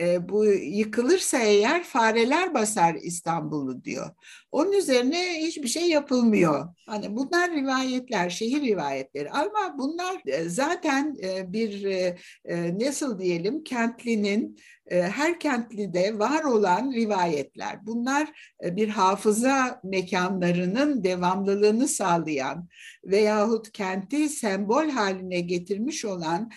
e, 0.00 0.28
bu 0.28 0.44
yıkılırsa 0.44 1.38
eğer 1.38 1.84
fareler 1.84 2.54
basar 2.54 2.94
İstanbul'u 2.94 3.84
diyor. 3.84 4.10
Onun 4.54 4.72
üzerine 4.72 5.38
hiçbir 5.40 5.68
şey 5.68 5.88
yapılmıyor. 5.88 6.68
Hani 6.86 7.16
bunlar 7.16 7.50
rivayetler, 7.50 8.30
şehir 8.30 8.62
rivayetleri 8.62 9.30
ama 9.30 9.78
bunlar 9.78 10.22
e, 10.26 10.48
zaten 10.48 11.16
e, 11.22 11.52
bir 11.52 11.84
e, 11.84 12.78
nasıl 12.78 13.18
diyelim 13.18 13.64
kentlinin 13.64 14.58
her 14.90 15.40
kentlide 15.40 16.18
var 16.18 16.44
olan 16.44 16.92
rivayetler. 16.92 17.86
Bunlar 17.86 18.54
bir 18.62 18.88
hafıza 18.88 19.80
mekanlarının 19.84 21.04
devamlılığını 21.04 21.88
sağlayan 21.88 22.68
veyahut 23.04 23.72
kenti 23.72 24.28
sembol 24.28 24.88
haline 24.88 25.40
getirmiş 25.40 26.04
olan 26.04 26.50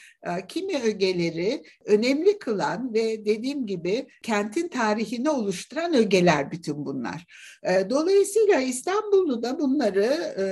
kimi 0.48 0.82
ögeleri 0.82 1.64
önemli 1.86 2.40
kılan 2.40 2.94
ve 2.94 3.26
dediğim 3.28 3.66
gibi 3.66 4.08
kentin 4.24 4.68
tarihini 4.68 5.30
oluşturan 5.30 5.94
ögeler 5.94 6.52
bütün 6.52 6.86
bunlar. 6.86 7.26
Dolayısıyla 7.90 8.62
İstanbul'da 8.62 9.44
da 9.44 9.60
bunları 9.60 10.04
e, 10.40 10.46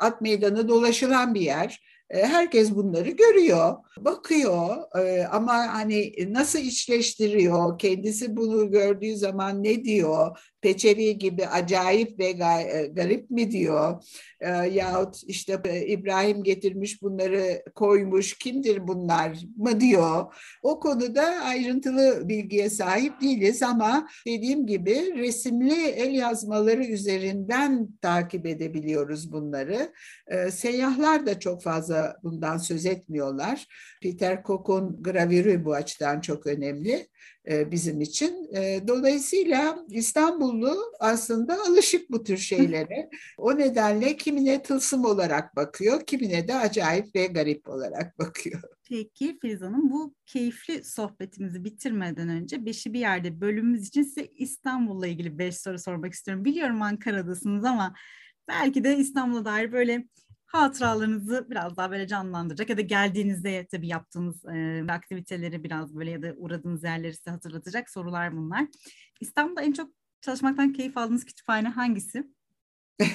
at 0.00 0.20
meydanı 0.20 0.68
dolaşılan 0.68 1.34
bir 1.34 1.40
yer. 1.40 1.91
E, 2.12 2.26
herkes 2.26 2.74
bunları 2.74 3.10
görüyor, 3.10 3.76
bakıyor 3.98 4.76
e, 4.98 5.26
ama 5.26 5.54
hani 5.54 6.12
nasıl 6.28 6.58
içleştiriyor, 6.58 7.78
kendisi 7.78 8.36
bunu 8.36 8.70
gördüğü 8.70 9.16
zaman 9.16 9.64
ne 9.64 9.84
diyor, 9.84 10.38
peçeli 10.60 11.18
gibi 11.18 11.46
acayip 11.46 12.18
ve 12.18 12.28
e, 12.28 12.86
garip 12.86 13.30
mi 13.30 13.50
diyor 13.50 14.02
yahut 14.72 15.16
işte 15.26 15.60
İbrahim 15.86 16.42
getirmiş 16.42 17.02
bunları 17.02 17.62
koymuş 17.74 18.38
kimdir 18.38 18.88
bunlar 18.88 19.38
mı 19.56 19.80
diyor. 19.80 20.34
O 20.62 20.80
konuda 20.80 21.22
ayrıntılı 21.22 22.28
bilgiye 22.28 22.70
sahip 22.70 23.20
değiliz 23.20 23.62
ama 23.62 24.08
dediğim 24.26 24.66
gibi 24.66 25.14
resimli 25.16 25.84
el 25.84 26.14
yazmaları 26.14 26.84
üzerinden 26.84 27.88
takip 28.02 28.46
edebiliyoruz 28.46 29.32
bunları. 29.32 29.92
Seyyahlar 30.50 31.26
da 31.26 31.38
çok 31.40 31.62
fazla 31.62 32.01
bundan 32.22 32.56
söz 32.56 32.86
etmiyorlar. 32.86 33.66
Peter 34.02 34.42
Koch'un 34.42 35.02
gravürü 35.02 35.64
bu 35.64 35.74
açıdan 35.74 36.20
çok 36.20 36.46
önemli. 36.46 37.08
E, 37.50 37.70
bizim 37.70 38.00
için. 38.00 38.54
E, 38.54 38.88
dolayısıyla 38.88 39.78
İstanbullu 39.90 40.92
aslında 41.00 41.58
alışık 41.68 42.10
bu 42.10 42.24
tür 42.24 42.36
şeylere. 42.36 43.10
O 43.38 43.58
nedenle 43.58 44.16
kimine 44.16 44.62
tılsım 44.62 45.04
olarak 45.04 45.56
bakıyor, 45.56 46.06
kimine 46.06 46.48
de 46.48 46.54
acayip 46.54 47.14
ve 47.14 47.26
garip 47.26 47.68
olarak 47.68 48.18
bakıyor. 48.18 48.62
Peki 48.88 49.38
Filiz 49.40 49.60
Hanım 49.60 49.90
bu 49.90 50.14
keyifli 50.26 50.84
sohbetimizi 50.84 51.64
bitirmeden 51.64 52.28
önce 52.28 52.66
Beşi 52.66 52.92
bir 52.92 53.00
yerde 53.00 53.40
bölümümüz 53.40 53.88
için 53.88 54.02
size 54.02 54.24
İstanbul'la 54.24 55.06
ilgili 55.06 55.38
beş 55.38 55.56
soru 55.56 55.78
sormak 55.78 56.12
istiyorum. 56.12 56.44
Biliyorum 56.44 56.82
Ankara'dasınız 56.82 57.64
ama 57.64 57.94
belki 58.48 58.84
de 58.84 58.96
İstanbul'a 58.96 59.44
dair 59.44 59.72
böyle 59.72 60.08
hatıralarınızı 60.58 61.46
biraz 61.50 61.76
daha 61.76 61.90
böyle 61.90 62.06
canlandıracak 62.06 62.70
ya 62.70 62.76
da 62.76 62.80
geldiğinizde 62.80 63.66
tabii 63.70 63.88
yaptığınız 63.88 64.44
e, 64.44 64.84
aktiviteleri 64.88 65.64
biraz 65.64 65.94
böyle 65.96 66.10
ya 66.10 66.22
da 66.22 66.34
uğradığınız 66.36 66.84
yerleri 66.84 67.14
size 67.14 67.30
hatırlatacak 67.30 67.90
sorular 67.90 68.36
bunlar. 68.36 68.66
İstanbul'da 69.20 69.62
en 69.62 69.72
çok 69.72 69.90
çalışmaktan 70.20 70.72
keyif 70.72 70.96
aldığınız 70.96 71.24
kütüphane 71.24 71.68
hangisi? 71.68 72.24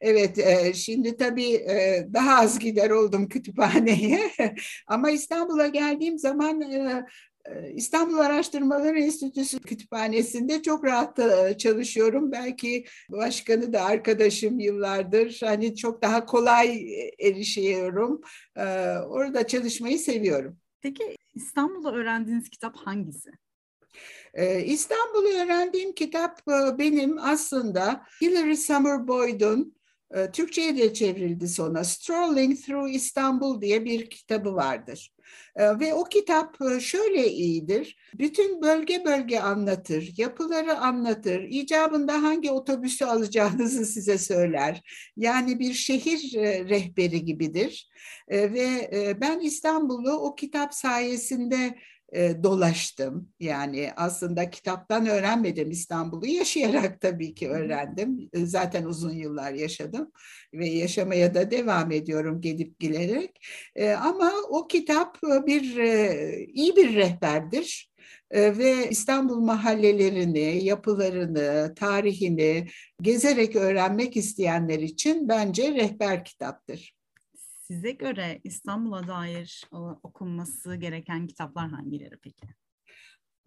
evet, 0.00 0.38
e, 0.38 0.74
şimdi 0.74 1.16
tabii 1.16 1.54
e, 1.54 2.08
daha 2.12 2.40
az 2.40 2.58
gider 2.58 2.90
oldum 2.90 3.28
kütüphaneye. 3.28 4.30
Ama 4.86 5.10
İstanbul'a 5.10 5.66
geldiğim 5.66 6.18
zaman 6.18 6.60
e, 6.60 7.04
İstanbul 7.74 8.18
Araştırmaları 8.18 8.98
Enstitüsü 9.00 9.60
Kütüphanesi'nde 9.60 10.62
çok 10.62 10.84
rahat 10.84 11.18
çalışıyorum. 11.58 12.32
Belki 12.32 12.84
başkanı 13.08 13.72
da 13.72 13.84
arkadaşım 13.84 14.58
yıllardır. 14.58 15.40
Hani 15.44 15.76
çok 15.76 16.02
daha 16.02 16.26
kolay 16.26 16.84
erişiyorum. 17.20 18.20
Orada 19.08 19.46
çalışmayı 19.46 19.98
seviyorum. 19.98 20.56
Peki 20.80 21.16
İstanbul'da 21.34 21.92
öğrendiğiniz 21.92 22.50
kitap 22.50 22.76
hangisi? 22.76 23.30
İstanbul'u 24.64 25.28
öğrendiğim 25.28 25.92
kitap 25.92 26.46
benim 26.78 27.18
aslında 27.18 28.02
Hilary 28.22 28.56
Summer 28.56 29.08
Boyd'un 29.08 29.74
Türkçe'ye 30.32 30.76
de 30.76 30.94
çevrildi 30.94 31.48
sonra 31.48 31.84
Strolling 31.84 32.58
Through 32.58 32.90
Istanbul 32.90 33.60
diye 33.60 33.84
bir 33.84 34.10
kitabı 34.10 34.54
vardır. 34.54 35.12
Ve 35.56 35.94
o 35.94 36.04
kitap 36.04 36.56
şöyle 36.80 37.30
iyidir. 37.30 37.96
Bütün 38.18 38.62
bölge 38.62 39.04
bölge 39.04 39.40
anlatır, 39.40 40.14
yapıları 40.16 40.78
anlatır, 40.78 41.42
icabında 41.42 42.22
hangi 42.22 42.50
otobüsü 42.50 43.04
alacağınızı 43.04 43.86
size 43.86 44.18
söyler. 44.18 44.82
Yani 45.16 45.58
bir 45.58 45.74
şehir 45.74 46.32
rehberi 46.68 47.24
gibidir. 47.24 47.90
Ve 48.30 48.90
ben 49.20 49.40
İstanbul'u 49.40 50.12
o 50.12 50.34
kitap 50.34 50.74
sayesinde 50.74 51.74
e, 52.12 52.42
dolaştım. 52.42 53.28
Yani 53.40 53.90
aslında 53.96 54.50
kitaptan 54.50 55.06
öğrenmedim 55.06 55.70
İstanbul'u. 55.70 56.26
Yaşayarak 56.26 57.00
tabii 57.00 57.34
ki 57.34 57.48
öğrendim. 57.48 58.28
E, 58.32 58.46
zaten 58.46 58.84
uzun 58.84 59.12
yıllar 59.12 59.52
yaşadım 59.52 60.12
ve 60.54 60.68
yaşamaya 60.68 61.34
da 61.34 61.50
devam 61.50 61.92
ediyorum 61.92 62.40
gelip 62.40 62.80
gelerek. 62.80 63.46
E, 63.76 63.90
ama 63.90 64.32
o 64.48 64.66
kitap 64.66 65.22
bir 65.22 65.76
iyi 66.54 66.76
bir 66.76 66.94
rehberdir 66.94 67.92
ve 68.32 68.88
İstanbul 68.90 69.40
mahallelerini, 69.40 70.64
yapılarını, 70.64 71.74
tarihini 71.76 72.66
gezerek 73.02 73.56
öğrenmek 73.56 74.16
isteyenler 74.16 74.78
için 74.78 75.28
bence 75.28 75.74
rehber 75.74 76.24
kitaptır. 76.24 77.01
Size 77.72 77.90
göre 77.90 78.40
İstanbul'a 78.44 79.08
dair 79.08 79.64
okunması 80.02 80.76
gereken 80.76 81.26
kitaplar 81.26 81.68
hangileri 81.68 82.16
peki? 82.22 82.46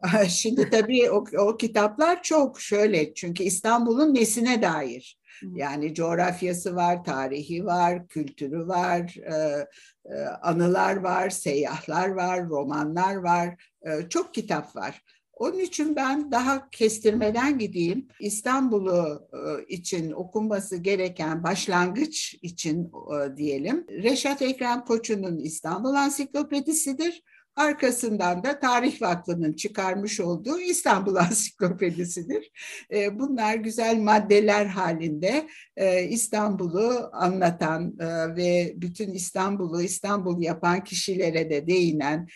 Şimdi 0.29 0.69
tabii 0.69 1.11
o, 1.11 1.25
o 1.37 1.57
kitaplar 1.57 2.23
çok 2.23 2.61
şöyle 2.61 3.13
çünkü 3.13 3.43
İstanbul'un 3.43 4.13
nesine 4.13 4.61
dair. 4.61 5.19
Yani 5.55 5.93
coğrafyası 5.93 6.75
var, 6.75 7.03
tarihi 7.03 7.65
var, 7.65 8.07
kültürü 8.07 8.67
var, 8.67 9.15
e, 9.17 9.67
e, 10.05 10.25
anılar 10.41 10.95
var, 10.95 11.29
seyyahlar 11.29 12.09
var, 12.09 12.49
romanlar 12.49 13.15
var, 13.15 13.63
e, 13.81 14.09
çok 14.09 14.33
kitap 14.33 14.75
var. 14.75 15.01
Onun 15.35 15.59
için 15.59 15.95
ben 15.95 16.31
daha 16.31 16.69
kestirmeden 16.69 17.59
gideyim. 17.59 18.07
İstanbul'u 18.19 19.27
e, 19.33 19.65
için 19.67 20.11
okunması 20.11 20.77
gereken 20.77 21.43
başlangıç 21.43 22.35
için 22.41 22.83
e, 22.85 23.37
diyelim. 23.37 23.85
Reşat 23.89 24.41
Ekrem 24.41 24.85
Koçu'nun 24.85 25.37
İstanbul 25.37 25.93
Ansiklopedisidir. 25.93 27.23
Arkasından 27.55 28.43
da 28.43 28.59
Tarih 28.59 29.01
Vakfı'nın 29.01 29.53
çıkarmış 29.53 30.19
olduğu 30.19 30.59
İstanbul 30.59 31.15
Ansiklopedisidir. 31.25 32.51
E, 32.93 33.19
bunlar 33.19 33.55
güzel 33.55 33.99
maddeler 33.99 34.65
halinde 34.65 35.47
e, 35.77 36.03
İstanbul'u 36.03 37.09
anlatan 37.13 37.97
e, 37.99 38.35
ve 38.35 38.73
bütün 38.75 39.13
İstanbul'u 39.13 39.81
İstanbul 39.81 40.41
yapan 40.41 40.83
kişilere 40.83 41.49
de 41.49 41.67
değinen, 41.67 42.27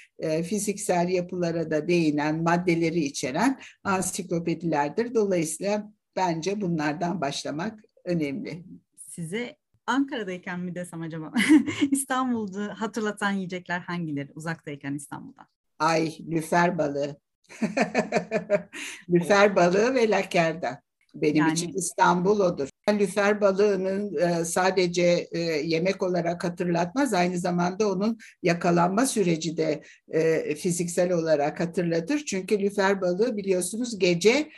fiziksel 0.44 1.10
yapılara 1.10 1.72
da 1.72 1.88
değinen 1.88 2.44
maddeleri 2.44 3.00
içeren 3.00 3.60
ansiklopedilerdir. 3.84 5.16
Dolayısıyla 5.16 5.92
bence 6.16 6.62
bunlardan 6.62 7.22
başlamak 7.22 7.80
önemli. 8.06 8.64
Size 9.10 9.56
Ankara'dayken 9.90 10.60
mi 10.60 10.76
desem 10.76 11.02
acaba? 11.02 11.34
İstanbul'da 11.92 12.82
hatırlatan 12.82 13.32
yiyecekler 13.32 13.80
hangileri 13.80 14.32
uzaktayken 14.36 14.94
İstanbul'da? 14.94 15.48
Ay, 15.80 16.18
lüfer 16.32 16.78
balığı. 16.78 17.18
lüfer 19.10 19.56
balığı 19.56 19.94
ve 19.94 20.10
lakerda. 20.10 20.82
Benim 21.16 21.36
yani, 21.36 21.54
için 21.54 21.74
İstanbul 21.74 22.40
odur. 22.40 22.70
Lüfer 22.90 23.42
balığının 23.42 24.16
e, 24.18 24.46
sadece 24.46 25.28
e, 25.32 25.40
yemek 25.40 26.04
olarak 26.04 26.44
hatırlatmaz, 26.44 27.14
aynı 27.14 27.38
zamanda 27.38 27.92
onun 27.92 28.18
yakalanma 28.44 29.06
süreci 29.06 29.58
de 29.58 29.84
e, 30.12 30.56
fiziksel 30.56 31.12
olarak 31.12 31.60
hatırlatır. 31.60 32.26
Çünkü 32.26 32.60
lüfer 32.60 33.02
balığı 33.02 33.38
biliyorsunuz 33.38 34.00
gece 34.00 34.50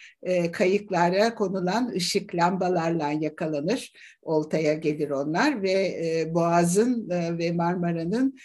kayıklara 0.52 1.36
konulan 1.36 1.92
ışık 1.96 2.36
lambalarla 2.36 3.12
yakalanır. 3.12 3.94
Oltaya 4.22 4.74
gelir 4.74 5.10
onlar 5.10 5.64
ve 5.64 6.32
Boğaz'ın 6.34 7.10
ve 7.10 7.52
Marmara'nın 7.52 8.38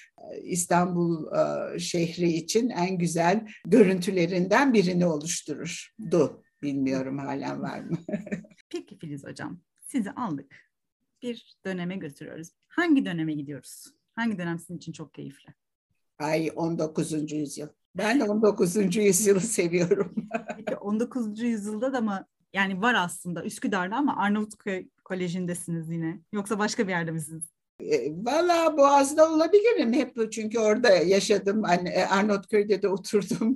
İstanbul 0.42 1.26
şehri 1.78 2.28
için 2.28 2.68
en 2.68 2.98
güzel 2.98 3.46
görüntülerinden 3.66 4.74
birini 4.74 5.06
oluştururdu. 5.06 6.42
Bilmiyorum 6.62 7.18
halen 7.18 7.62
var 7.62 7.80
mı? 7.80 7.96
Peki 8.70 8.98
Filiz 8.98 9.24
Hocam, 9.24 9.60
sizi 9.87 10.11
aldık. 10.11 10.55
Bir 11.22 11.57
döneme 11.64 11.96
götürüyoruz. 11.96 12.49
Hangi 12.68 13.07
döneme 13.07 13.33
gidiyoruz? 13.33 13.85
Hangi 14.14 14.38
dönem 14.38 14.59
sizin 14.59 14.77
için 14.77 14.92
çok 14.92 15.14
keyifli? 15.14 15.55
Ay 16.18 16.51
19. 16.57 17.33
yüzyıl. 17.33 17.68
Ben 17.94 18.20
19. 18.20 18.96
yüzyılı 18.96 19.40
seviyorum. 19.40 20.14
Peki 20.57 20.77
19. 20.77 21.40
yüzyılda 21.40 21.92
da 21.92 22.01
mı 22.01 22.27
yani 22.53 22.83
var 22.83 22.94
aslında 22.94 23.44
Üsküdar'da 23.44 23.96
ama 23.96 24.16
Arnavutköy 24.16 24.88
Koleji'ndesiniz 25.05 25.90
yine. 25.90 26.20
Yoksa 26.33 26.59
başka 26.59 26.87
bir 26.87 26.92
yerde 26.92 27.11
misiniz? 27.11 27.44
E, 27.80 28.12
Valla 28.24 28.76
Boğaz'da 28.78 29.32
olabilirim 29.32 29.92
hep 29.92 30.32
çünkü 30.32 30.58
orada 30.58 30.90
yaşadım. 30.90 31.62
Hani 31.62 31.88
e, 31.88 32.04
Arnavutköy'de 32.04 32.82
de 32.82 32.88
oturdum. 32.88 33.54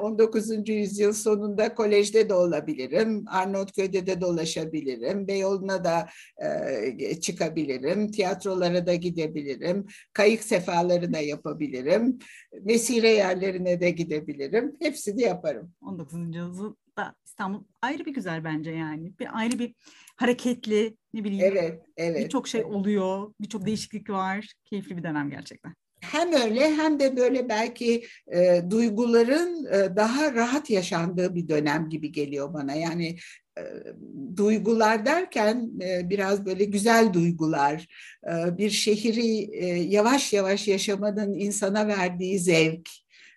19. 0.00 0.50
E, 0.68 0.72
yüzyıl 0.72 1.12
sonunda 1.12 1.74
kolejde 1.74 2.28
de 2.28 2.34
olabilirim. 2.34 3.24
Arnavutköy'de 3.28 4.06
de 4.06 4.20
dolaşabilirim. 4.20 5.28
Beyoğlu'na 5.28 5.84
da 5.84 6.08
çıkabilirim. 7.20 8.10
Tiyatrolara 8.10 8.86
da 8.86 8.94
gidebilirim. 8.94 9.86
Kayık 10.12 10.42
sefaları 10.42 11.12
da 11.12 11.18
yapabilirim. 11.18 12.18
Mesire 12.62 13.10
yerlerine 13.10 13.80
de 13.80 13.90
gidebilirim. 13.90 14.76
Hepsini 14.80 15.22
yaparım. 15.22 15.72
19. 15.82 16.36
yüzyıl 16.36 16.74
da 16.96 17.14
İstanbul 17.26 17.64
ayrı 17.82 18.04
bir 18.04 18.14
güzel 18.14 18.44
bence 18.44 18.70
yani. 18.70 19.12
Bir 19.20 19.38
ayrı 19.38 19.58
bir 19.58 19.74
hareketli 20.16 20.96
ne 21.14 21.24
bileyim. 21.24 21.44
Evet, 21.44 21.82
evet. 21.96 22.24
Birçok 22.24 22.48
şey 22.48 22.64
oluyor, 22.64 23.34
birçok 23.40 23.66
değişiklik 23.66 24.10
var. 24.10 24.52
Keyifli 24.64 24.96
bir 24.96 25.02
dönem 25.02 25.30
gerçekten. 25.30 25.74
Hem 26.00 26.32
öyle 26.32 26.76
hem 26.76 27.00
de 27.00 27.16
böyle 27.16 27.48
belki 27.48 28.04
e, 28.32 28.62
duyguların 28.70 29.66
e, 29.72 29.96
daha 29.96 30.34
rahat 30.34 30.70
yaşandığı 30.70 31.34
bir 31.34 31.48
dönem 31.48 31.88
gibi 31.88 32.12
geliyor 32.12 32.54
bana. 32.54 32.74
Yani 32.74 33.16
e, 33.58 33.62
duygular 34.36 35.06
derken 35.06 35.70
e, 35.82 36.10
biraz 36.10 36.46
böyle 36.46 36.64
güzel 36.64 37.12
duygular, 37.12 37.86
e, 38.26 38.58
bir 38.58 38.70
şehri 38.70 39.56
e, 39.56 39.66
yavaş 39.66 40.32
yavaş 40.32 40.68
yaşamanın 40.68 41.34
insana 41.34 41.88
verdiği 41.88 42.38
zevk, 42.38 42.88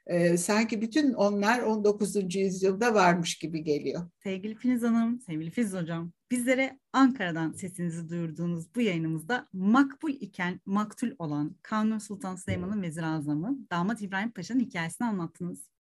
e, 0.08 0.38
sanki 0.38 0.82
bütün 0.82 1.14
onlar 1.14 1.62
19. 1.62 2.36
yüzyılda 2.36 2.94
varmış 2.94 3.38
gibi 3.38 3.64
geliyor. 3.64 4.10
Sevgili 4.24 4.56
Filiz 4.56 4.84
Hanım, 4.84 5.22
sevgili 5.22 5.52
Filiz 5.52 5.74
Hocam, 5.74 6.12
bizlere 6.32 6.80
Ankara'dan 6.94 7.52
sesinizi 7.52 8.10
duyurduğunuz 8.10 8.76
bu 8.76 8.82
yayınımızda 8.82 9.48
makbul 9.54 10.12
iken 10.12 10.62
maktul 10.66 11.12
olan 11.20 11.56
Kanuni 11.62 12.02
Sultan 12.02 12.36
Süleyman'ın 12.36 12.82
vezir 12.82 13.04
azamı 13.04 13.58
Damat 13.72 14.02
İbrahim 14.02 14.32
Paşa'nın 14.32 14.60
hikayesini 14.60 15.08
anlattınız. 15.08 15.75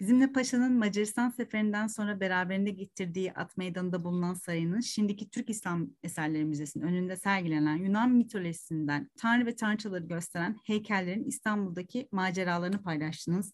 Bizimle 0.00 0.32
Paşa'nın 0.32 0.72
Macaristan 0.72 1.30
seferinden 1.30 1.86
sonra 1.86 2.20
beraberinde 2.20 2.70
getirdiği 2.70 3.32
at 3.32 3.56
meydanında 3.56 4.04
bulunan 4.04 4.34
sarayının 4.34 4.80
şimdiki 4.80 5.30
Türk 5.30 5.50
İslam 5.50 5.90
Eserleri 6.02 6.44
Müzesi'nin 6.44 6.84
önünde 6.84 7.16
sergilenen 7.16 7.76
Yunan 7.76 8.10
mitolojisinden 8.10 9.10
tanrı 9.16 9.46
ve 9.46 9.56
tanrıçaları 9.56 10.04
gösteren 10.04 10.56
heykellerin 10.64 11.24
İstanbul'daki 11.24 12.08
maceralarını 12.12 12.82
paylaştınız. 12.82 13.52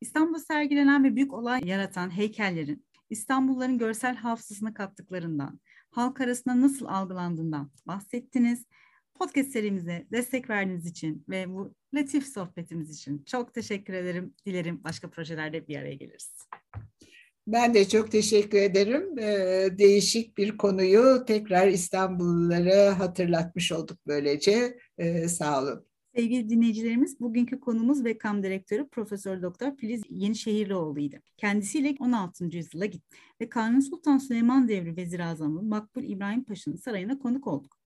İstanbul'da 0.00 0.38
sergilenen 0.38 1.04
ve 1.04 1.16
büyük 1.16 1.32
olay 1.32 1.60
yaratan 1.64 2.16
heykellerin 2.16 2.86
İstanbulluların 3.10 3.78
görsel 3.78 4.16
hafızasına 4.16 4.74
kattıklarından, 4.74 5.60
halk 5.90 6.20
arasında 6.20 6.60
nasıl 6.60 6.86
algılandığından 6.86 7.70
bahsettiniz. 7.86 8.66
Podcast 9.22 9.52
serimize 9.52 10.06
destek 10.12 10.50
verdiğiniz 10.50 10.86
için 10.86 11.24
ve 11.28 11.48
bu 11.48 11.74
latif 11.94 12.26
sohbetimiz 12.26 12.90
için 12.90 13.24
çok 13.26 13.54
teşekkür 13.54 13.92
ederim. 13.92 14.34
Dilerim 14.46 14.84
başka 14.84 15.10
projelerde 15.10 15.68
bir 15.68 15.76
araya 15.76 15.94
geliriz. 15.94 16.34
Ben 17.46 17.74
de 17.74 17.88
çok 17.88 18.10
teşekkür 18.10 18.58
ederim. 18.58 19.18
Ee, 19.18 19.68
değişik 19.78 20.38
bir 20.38 20.56
konuyu 20.56 21.24
tekrar 21.26 21.68
İstanbullulara 21.68 22.98
hatırlatmış 22.98 23.72
olduk 23.72 23.98
böylece. 24.06 24.78
Ee, 24.98 25.28
sağ 25.28 25.62
olun. 25.62 25.86
Sevgili 26.16 26.48
dinleyicilerimiz, 26.48 27.20
bugünkü 27.20 27.60
konumuz 27.60 28.04
ve 28.04 28.18
kam 28.18 28.42
direktörü 28.42 28.88
Profesör 28.88 29.42
Doktor 29.42 29.76
Filiz 29.76 30.02
Yenişehirlioğlu'ydu. 30.08 31.16
Kendisiyle 31.36 31.94
16. 32.00 32.44
yüzyıla 32.44 32.86
gitti 32.86 33.16
ve 33.40 33.48
Kanuni 33.48 33.82
Sultan 33.82 34.18
Süleyman 34.18 34.68
Devri 34.68 34.96
Vezir 34.96 35.20
Azamı 35.20 35.62
Makbul 35.62 36.02
İbrahim 36.02 36.44
Paşa'nın 36.44 36.76
sarayına 36.76 37.18
konuk 37.18 37.46
olduk. 37.46 37.81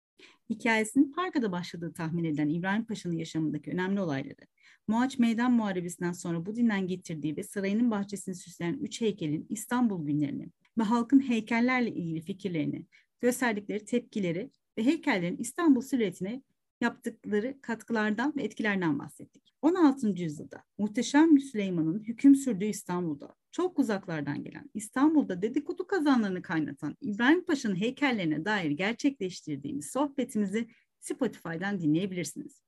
Hikayesinin 0.51 1.13
Parka'da 1.13 1.53
başladığı 1.53 1.93
tahmin 1.93 2.25
edilen 2.25 2.49
İbrahim 2.49 2.85
Paşa'nın 2.85 3.17
yaşamındaki 3.17 3.71
önemli 3.71 4.01
olayları, 4.01 4.47
Muaç 4.89 5.19
Meydan 5.19 5.53
Muharebesi'nden 5.53 6.13
sonra 6.13 6.47
bu 6.47 6.57
dinden 6.57 6.87
getirdiği 6.87 7.37
ve 7.37 7.43
sarayının 7.43 7.91
bahçesini 7.91 8.35
süsleyen 8.35 8.75
üç 8.75 9.01
heykelin 9.01 9.47
İstanbul 9.49 10.07
günlerini 10.07 10.49
ve 10.79 10.83
halkın 10.83 11.29
heykellerle 11.29 11.91
ilgili 11.91 12.21
fikirlerini, 12.21 12.87
gösterdikleri 13.21 13.85
tepkileri 13.85 14.51
ve 14.79 14.85
heykellerin 14.85 15.37
İstanbul 15.37 15.81
silüetine 15.81 16.43
yaptıkları 16.81 17.61
katkılardan 17.61 18.33
ve 18.37 18.43
etkilerden 18.43 18.99
bahsettik. 18.99 19.55
16. 19.63 20.09
yüzyılda 20.09 20.65
Muhteşem 20.79 21.39
Süleyman'ın 21.39 22.01
hüküm 22.01 22.35
sürdüğü 22.35 22.65
İstanbul'da 22.65 23.35
çok 23.53 23.79
uzaklardan 23.79 24.45
gelen 24.45 24.71
İstanbul'da 24.75 25.43
dedikodu 25.43 25.87
kazanlarını 25.87 26.43
kaynatan 26.43 26.97
İbrahim 27.01 27.45
Paşa'nın 27.45 27.77
heykellerine 27.77 28.45
dair 28.45 28.71
gerçekleştirdiğimiz 28.71 29.91
sohbetimizi 29.91 30.69
Spotify'dan 31.01 31.81
dinleyebilirsiniz. 31.81 32.63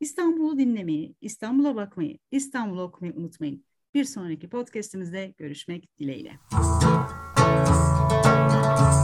İstanbul'u 0.00 0.58
dinlemeyi, 0.58 1.14
İstanbul'a 1.20 1.76
bakmayı, 1.76 2.18
İstanbul'u 2.30 2.82
okumayı 2.82 3.14
unutmayın. 3.16 3.64
Bir 3.94 4.04
sonraki 4.04 4.48
podcastimizde 4.48 5.34
görüşmek 5.38 5.98
dileğiyle. 5.98 6.38